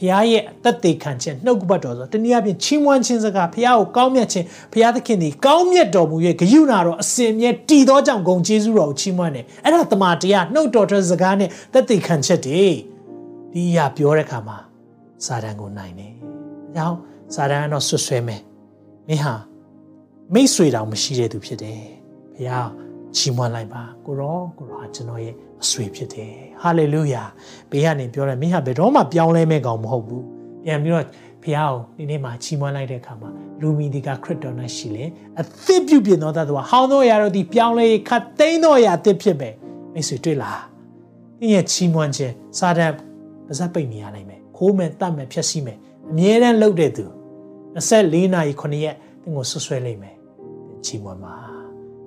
[0.00, 12.64] ဖခင်ရဲ့အသက်သေခံခြင်းနှုတ်ကပတ်တော်ဆိုတနည်းအားဖြင့်ချီးမွမ်းခြင်းစကားဖခင်ကိုကောင်းမြတ်ခြင်းဖခင်သခင်ဒီကောင်းမြတ်တော်မူ၍ဂရုဏာတော်အစဉ်မြဲတည်သောကြောင့်ဂုဏ်ကျေးဇူးတော်ကိုချီးမွမ်းတယ်အဲ့ဒါတမန်တရားနှုတ်တော်တဲ့စကားနဲ့သက်သေခံချက်တွေ
[13.52, 14.58] ဒီအရာပြောတဲ့အခါမှာ
[15.26, 16.12] စာတန်ကိုနိုင်တယ်
[16.68, 16.96] အကြောင်း
[17.34, 18.42] စာတန်ကတော့ဆွဆွဲမယ်
[19.08, 19.34] မင်းဟာ
[20.34, 21.80] မိတ်ဆွေတောင်မရှိတဲ့သူဖြစ်တယ်
[22.34, 22.68] ဖခင်
[23.16, 26.32] ချီးမွမ်းလိုက်ပါကိုရောကိုရောကျွန်တော်ရဲ့ အဆွေဖြစ်တယ်
[26.62, 27.22] ဟာလေလုယာ
[27.70, 30.24] ဘေးကနေပြောတယ်မင်းဟာဘယ်တော့မှပြောင်းလဲမဲ့ကောင်မဟုတ်ဘူး
[30.64, 31.06] ပြန်ပြီးတော့
[31.42, 33.30] ဖះကိုဒီနေ့မှချီးမွမ်းလိုက်တဲ့အခါမှာ
[33.60, 35.04] လူမီဒီကခရစ်တော်နဲ့ရှိလေ
[35.40, 39.50] အသစ်ပြုပြင်သောတတ်တော်ဟောင်းသောရာတို့ဒီပြောင်းလဲခတ်သိမ်းသောရာအသစ်ဖြစ်ပဲ
[39.92, 40.60] မိတ်ဆွေတွေ့လား
[41.40, 42.92] ဒီရဲ့ချီးမွမ်းခြင်းစာတန်
[43.46, 45.78] ပါဇက်ပိတ်နေရနိုင်မယ်ခိုးမယ်တတ်မယ်ဖြက်စီးမယ်
[46.10, 47.04] အမြဲတမ်းလှုပ်တဲ့သူ
[47.84, 50.16] 24နာရီ9ရက်သင်ကိုဆွဆွဲလိုက်မယ်
[50.84, 51.34] ချီးမွမ်းပါ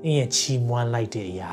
[0.01, 1.51] သင်ရဲ့ချီးမွမ်းလိုက်တဲ့အရာ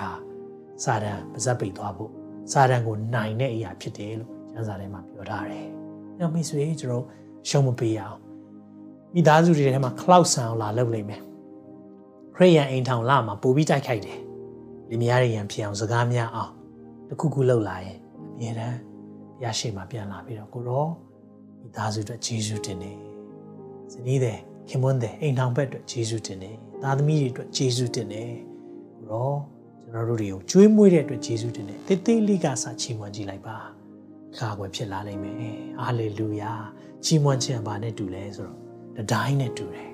[0.85, 2.11] စာတန်ပါဇက်ပိတ်သွားဖို့
[2.53, 5.67] စာတန်ကိုနိုင်တဲ့အရာဖြစ်တယ်လို့ကျမ်းစာထဲမှာပြောထားတယ်။
[6.19, 7.05] နောက်မိတ်ဆွေကျွန်တော်
[7.49, 8.19] ရှုံးမပေးရအောင်။
[9.15, 11.23] မိသားစုတွေထဲမှာ cloud ဆန်အောင်လာလုပ်လိုက်မယ်။
[12.37, 14.19] ခရိယန်အိမ်ထောင်လာမှာပို့ပြီးတိုက်ခိုက်တယ်။
[14.89, 16.53] လင်မယားတွေရန်ဖြစ်အောင်စကားများအောင်
[17.09, 17.99] တခုခုလုပ်လာရင်
[18.35, 18.79] အမြဲတမ်း
[19.39, 20.87] ဘုရားရှိခိုးပြန်လာပြီးတော့ကိုရော
[21.61, 22.97] မိသားစုအတွက်ဂျေဇုတင်တယ်။
[23.93, 28.31] ဇနီးတဲ့ခင်မွန်းတဲ့အိမ်ထောင်ဘက်အတွက်ဂျေဇုတင်တယ်။သားသမီးတွေအတွက်ဂျေဇုတင်တယ်။
[28.97, 29.33] ကိုရော
[29.93, 33.57] ကျွန်တော်တို့တွေကိုကျွေးမွေးတဲ့အတွက်ယေရှုတင်တယ်တေးသေးလေးကစာချီးမွမ်းကြည့်လိုက်ပါ
[34.39, 35.37] ခါွယ်ဖြစ်လာနိုင်မယ်
[35.81, 36.53] ဟာလေလုယာ
[37.05, 38.59] ချီးမွမ်းခြင်းဘာနဲ့တူလဲဆိုတော့
[38.97, 39.91] တတိုင်းနဲ့တူတယ်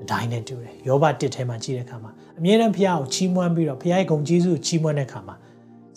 [0.00, 5.36] တတိုင်းနဲ့တူတယ်ယောဘတစ်ထဲမှာကြည့်တဲ့အခါမှာအမြဲတမ်းဖះကိုချီးမွမ်းပြီးတော့ဖះရဲ့ဂုဏ်ကျေးဇူးကိုချီးမွမ်းတဲ့အခါမှာ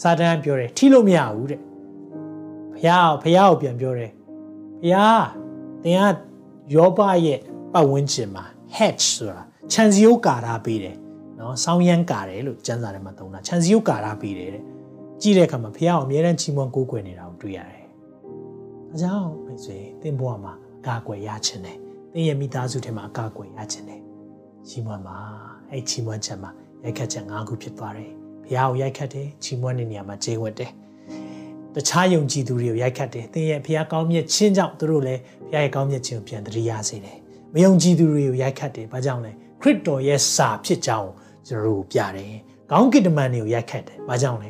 [0.01, 1.59] စာတန်ပြောတယ်ထိလို့မရဘူးတဲ့
[2.75, 4.11] ဖះကိုဖះကိုပြန်ပြောတယ်
[4.81, 4.97] ဖះ
[5.83, 6.17] သင်က
[6.75, 7.39] ယောဘရဲ့
[7.73, 8.43] ပတ်ဝန်းကျင်မှာ
[8.77, 9.41] hatch ဆိုတာ
[9.71, 10.97] ခြံစည်းရိုးကာထားပေးတယ်
[11.39, 14.63] နော်ဆောင်းရမ်းကာတယ်လို့ကျမ်းစာထဲမှာသုံးတာခြံစည်းရုပ်ကာရပေးတယ်တဲ့
[15.21, 17.85] ကြည့်တဲ့အခါမှာဖះအောင်အမြဲတမ်းချီးမွမ်းကိုးကွယ်နေတာကိုတွေ့ရတယ်။
[18.89, 21.77] ဒါကြောင့်မိတ်ဆွေသင်ဘဝမှာအကာအကွယ်ရခြင်းတယ်။
[22.13, 24.01] သင်ရဲ့မိသားစုထဲမှာအကာအကွယ်ရခြင်းတယ်။
[24.67, 25.17] ချီးမွမ်းပါ
[25.71, 26.51] အဲ့ချီးမွမ်းချက်မှာ
[26.83, 28.11] ရိုက်ခတ်ချက်၅ခုဖြစ်သွားတယ်။
[28.43, 30.71] ဘုရားကိုရိုက်ခတ်တယ်ချီးမွမ်းတဲ့နေရာမှာကျေးဝတ်တယ်။
[31.75, 37.17] တခြားယုံကြည်သူတွေကိုရိုက်ခတ်တယ်။သင်ရဲ့ဘုရားကောင်းမြတ်ခြင်းကြောင့်သူတို့လည်းဘုရားရဲ့ကောင်းမြတ်ခြင်းကိုပြန်တရိယာစေတယ်။
[37.53, 39.31] မယုံကြည်သူတွေကိုရိုက်ခတ်တယ်။ဘာကြောင့်လဲ
[39.61, 41.09] ခရစ်တော်ရဲ့စာဖြစ်ကြောင်း
[41.49, 42.33] ကျွန်တော်တို့ပြတယ်။
[42.71, 44.49] ကောင်းကင်တမန်တွေကိုရိုက်ခတ်တယ်။ဘာကြောင့်လဲ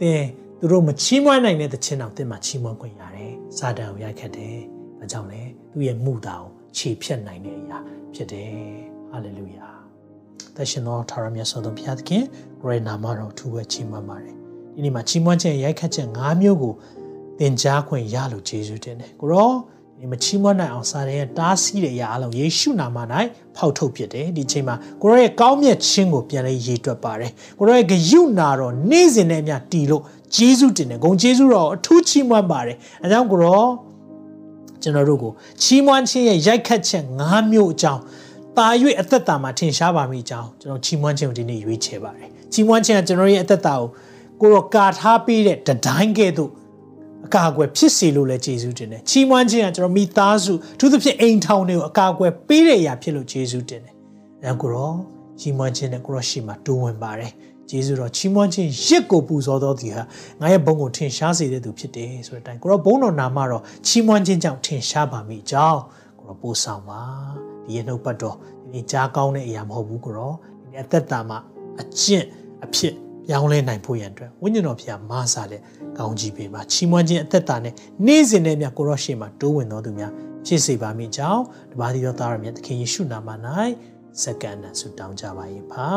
[0.00, 0.20] သင်
[0.60, 4.56] သူတို့မချီးမွမ်းနိုင်တဲ့သခြင်းတော်သင်မှာချီးမွမ်းခွင့်ရတယ်။စာတန်ကိုရိုက်ခတ်တယ်။
[4.98, 5.42] ဘာကြောင့်လဲ
[5.72, 7.78] သူ့ရဲ့မှုတာကိုခြေဖြတ်နိုင်တဲ့အရာ
[8.14, 8.50] ဖြစ်တယ်။
[9.10, 9.68] ဟာလေလုယာ။
[10.56, 12.22] သရှင်တော်ထာဝရမြတ်စွာဘုရားသခင်
[12.60, 14.34] ဂရေနာမတော်ထူဝဲချီးမွမ်းပါတယ်။
[14.74, 16.74] ဒီနေ့မှာချီးမွမ်းခြင်းရိုက်ခတ်ခြင်း၅မျိုးကို
[17.38, 19.50] သင်ကြားခွင့်ရလို့ယေရှုတင်တယ်။ကိုရော
[20.00, 22.98] ဒီမချီးမွမ်းနိုင်အောင်စာရဲတားဆီးတဲ့အရာအလုံးယေရှုနာမ၌
[23.56, 30.02] ဖောက်ထုတ်ဖြစ်တယ်ဒီချိန်မှာကိုရောရဲ့ကောင်းမြတ်ခြင်းကိုပြန်လဲရေတွက်ပါတယ်ကိုရောရဲ့ဂယုနာတော့နေ့စဉ်နဲ့အမျှတည်လို့
[30.36, 33.64] ဂျေဇုတင်တယ်ဂုံဂျေဇုတော့အထူးချီးမွမ်းပါတယ်အဲကြောင့်ကိုရော
[34.82, 35.32] ကျွန်တော်တို့ကို
[35.62, 38.02] ချီးမွမ်းခြင်းရဲ့ရိုက်ခတ်ချက်၅မျိုးအကြောင်း
[38.56, 38.68] တာ၍
[39.00, 43.86] အသက်တာမှာထင်ရှားပါမိအကြောင်းကျွန်တော်ချီးမွမ်းခြင်းကိုဒီနေ့ရွေးချယ်ပါတယ်ချီးမွမ်းခြင်းကကျွန်တော်ရဲ့အသက်တာကို
[44.40, 46.50] ကိုရောကာထားပေးတဲ့တတိုင်းကဲ့သို့
[47.26, 53.94] အကာအကွယ်ဖြစ်စေလို့လည်းယေရှုတင်တယ်ချီးမွမ်းခြင်းကကျွန်တော်မိသားစုသူသဖြင့်အိမ်ထောင်တွေကိုအကာအကွယ်ပေးတဲ့အရာဖြစ်လို့ယေရှုတင်တယ်
[54.44, 54.92] အဲကိုရော
[55.40, 57.32] ချီးမွမ်းခြင်းနဲ့ကိုရောရှိမှတိုးဝင်ပါတယ်
[57.70, 60.02] ယေရှုတော်ချီးမွမ်းခြင်းရစ်ကိုပူဇော်တော်သူဟာ
[60.40, 65.80] ငါရဲ့ဘုန်းကိုထင်ရှားစေတဲ့သူဖြစ်တယ်ဆိုတဲ့အတိုင်းကိုရောဘုန်းတော်နာမတော်ချီးမွမ်းခြင်းကြောင့်ထင်ရှားပါမိကြောင်း
[66.18, 67.02] ကိုရောပို့ဆောင်ပါ
[67.64, 71.38] ဒီရဲ့နှုတ်ပတ်တော်ဒီနေ့ကြားကောင်းတဲ့အရာမဟုတ်ဘူးကိုရောဒီနေ့အသက်တာမှာ
[71.80, 72.24] အကျင့်
[72.64, 72.94] အဖြစ်
[73.30, 75.60] ပြောင်းလဲနိုင်ဖို့ရန်အတွက်ဝိညာဉ်တော်ဖျားမဆာတဲ့
[75.98, 77.74] ကောင်းကြီးပေးပါချီးမွမ်းခြင်းအသက်တာနဲ့
[78.06, 80.12] နေ့စဉ်နဲ့မြတ်ကိုရောရှေ့မှာတိုးဝင်တော်သူများ
[80.46, 83.28] ဖြစ်စေပါမိကြောင်းတပါးတိသောသားရမြတ်သခင်ယေရှုနာမ၌
[84.22, 85.88] စက္ကန့်နဲ့ဆုတောင်းကြပါ၏ပါ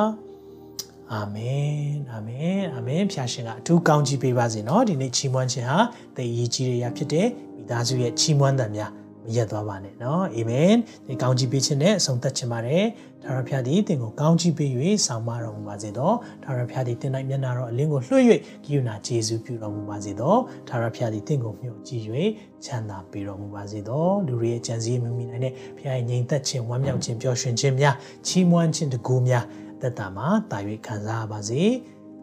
[1.12, 5.80] အာမင်အာမင်အာမင်ဖျာရှင်ကအထူးကောင်းကြီးပေးပါစေနော်ဒီနေ့ချီးမွမ်းခြင်းဟာ
[6.18, 8.92] တည်ရည်ကြီးရရာဖြစ်တဲ့မိသားစုရဲ့ချီးမွမ်းတံများ
[9.25, 10.75] မရက်သွားပါနဲ့เนาะအာမင်
[11.07, 12.85] ဒီကောင်းကြီးပေးခြင်းနဲ့အဆုံးသတ်ခြင်းပါတယ်
[13.25, 14.71] ဒါရဖျားသည်တင်ကိုကောင်းကြီးပေး၍
[15.07, 16.13] ဆောင်မတော်မူပါစေသော
[16.45, 18.25] ဒါရဖျားသည်တင်၌မျက်နာတော်အလင်းကိုလွှတ်၍
[18.65, 20.35] ကိယူနာဂျေဇုပြုတော်မူပါစေသော
[20.69, 22.03] ဒါရဖျားသည်တင်ကိုမြှုပ်ကြည့်၍
[22.65, 27.95] ချမ်းသာပေးတော်မူပါစေသောလူတွေရဲ့ကြံစည်မမိနိုင်တဲ့ဖျားရဲ့ငြိမ်သက်ခြင်းဝမ်းမြောက်ခြင်းပျော်ရွှင်ခြင်းများ
[28.27, 29.45] ချီးမွမ်းခြင်းတကူများ
[29.81, 31.63] သက်တာမှာတာ၍ခံစားပါစေ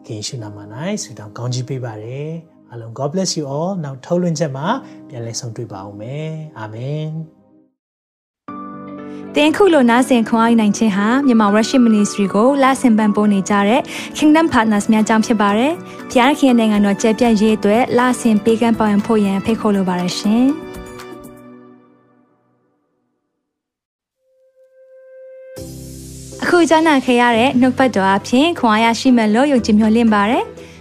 [0.06, 0.58] ခင်ရှုနာမ၌
[1.02, 2.30] ဆုတောင်းကောင်းကြီးပေးပါရယ်
[2.73, 4.67] အလုံး God bless you all နောက်ထုတ်လွှင့်ချက်မှာ
[5.09, 7.09] ပြန်လည်ဆုံတွေ့ပါအောင်မယ်အာမင်
[9.35, 13.81] တင်ခုလိုနာဆင်ခွန်အားနိုင်ခြင်းဟာမြန်မာ Worship Ministry ကိုလာဆင်ပန်ပိုးနေကြတဲ့
[14.17, 15.73] Kingdom Partners များအကြောင်းဖြစ်ပါတယ်။
[16.11, 20.45] ဖျားခင်နိုင်ငံတော်ကျယ်ပြန့်ရေးအတွက်လာဆင်ပေးကမ်းပောင်းဖို့ရန်ဖိတ်ခေါ်လိုပါတယ်ရှင်။
[26.43, 30.45] အခုကြားနာခဲ့ရတဲ့နှုတ်ပတ်တော်အဖြစ်ခွန်အားရရှိမဲ့လို့ယုံကြည်မျှော်လင့်ပါတယ်။